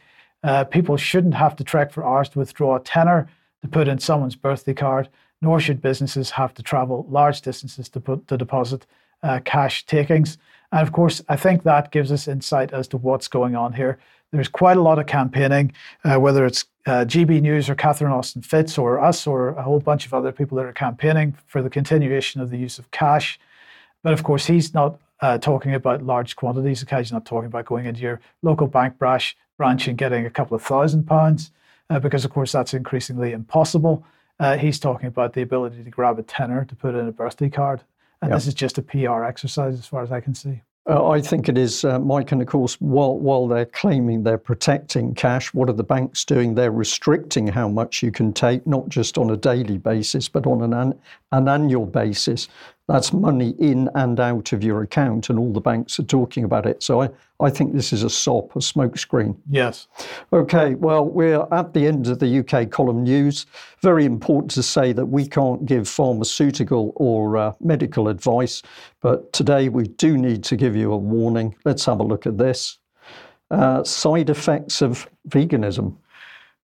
[0.41, 3.29] Uh, people shouldn't have to trek for hours to withdraw a tenner
[3.61, 5.09] to put in someone's birthday card
[5.41, 8.85] nor should businesses have to travel large distances to, put, to deposit
[9.23, 10.37] uh, cash takings.
[10.71, 13.99] And of course, I think that gives us insight as to what's going on here.
[14.31, 15.73] There's quite a lot of campaigning,
[16.05, 19.79] uh, whether it's uh, GB News or Catherine Austin Fitts or us or a whole
[19.79, 23.39] bunch of other people that are campaigning for the continuation of the use of cash.
[24.03, 26.83] But of course, he's not uh, talking about large quantities.
[26.89, 30.55] He's not talking about going into your local bank branch, branch and getting a couple
[30.55, 31.51] of thousand pounds,
[31.89, 34.03] uh, because of course that's increasingly impossible.
[34.41, 37.47] Uh, he's talking about the ability to grab a tenner to put in a birthday
[37.47, 37.81] card.
[38.23, 38.37] And yep.
[38.37, 40.61] this is just a PR exercise, as far as I can see.
[40.89, 42.31] Uh, I think it is, uh, Mike.
[42.31, 46.55] And of course, while, while they're claiming they're protecting cash, what are the banks doing?
[46.55, 50.63] They're restricting how much you can take, not just on a daily basis, but on
[50.63, 50.99] an, an,
[51.31, 52.47] an annual basis.
[52.91, 56.65] That's money in and out of your account, and all the banks are talking about
[56.65, 56.83] it.
[56.83, 59.37] So I, I think this is a SOP, a smokescreen.
[59.49, 59.87] Yes.
[60.33, 63.45] Okay, well, we're at the end of the UK column news.
[63.81, 68.61] Very important to say that we can't give pharmaceutical or uh, medical advice,
[68.99, 71.55] but today we do need to give you a warning.
[71.63, 72.79] Let's have a look at this.
[73.51, 75.95] Uh, side effects of veganism.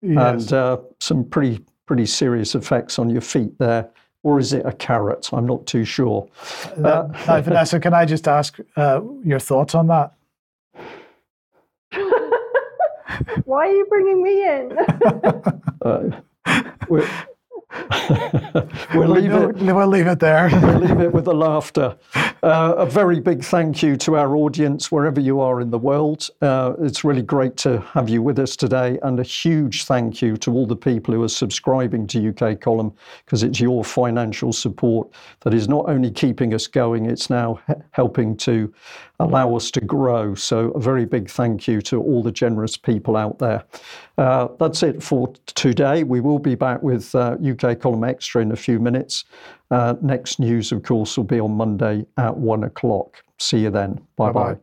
[0.01, 0.45] Yes.
[0.45, 3.91] And uh, some pretty pretty serious effects on your feet there
[4.25, 5.31] or is it a carrot?
[5.33, 6.29] I'm not too sure.
[6.77, 10.15] Uh, now, Vanessa, can I just ask uh, your thoughts on that?
[13.45, 14.77] Why are you bringing me in?
[15.83, 16.21] uh,
[18.95, 20.49] we'll, leave it, we'll leave it there.
[20.63, 21.97] we'll leave it with the laughter.
[22.43, 26.29] Uh, a very big thank you to our audience wherever you are in the world.
[26.43, 30.37] Uh, it's really great to have you with us today, and a huge thank you
[30.37, 32.93] to all the people who are subscribing to UK Column
[33.25, 35.09] because it's your financial support
[35.41, 38.73] that is not only keeping us going, it's now he- helping to
[39.21, 40.35] allow us to grow.
[40.35, 43.65] So, a very big thank you to all the generous people out there.
[44.19, 46.05] Uh, that's it for today.
[46.05, 49.25] We will be back with uh, UK Column Extra in a few minutes.
[49.71, 53.23] Uh, next news, of course, will be on Monday at one o'clock.
[53.39, 54.01] See you then.
[54.17, 54.57] Bye bye.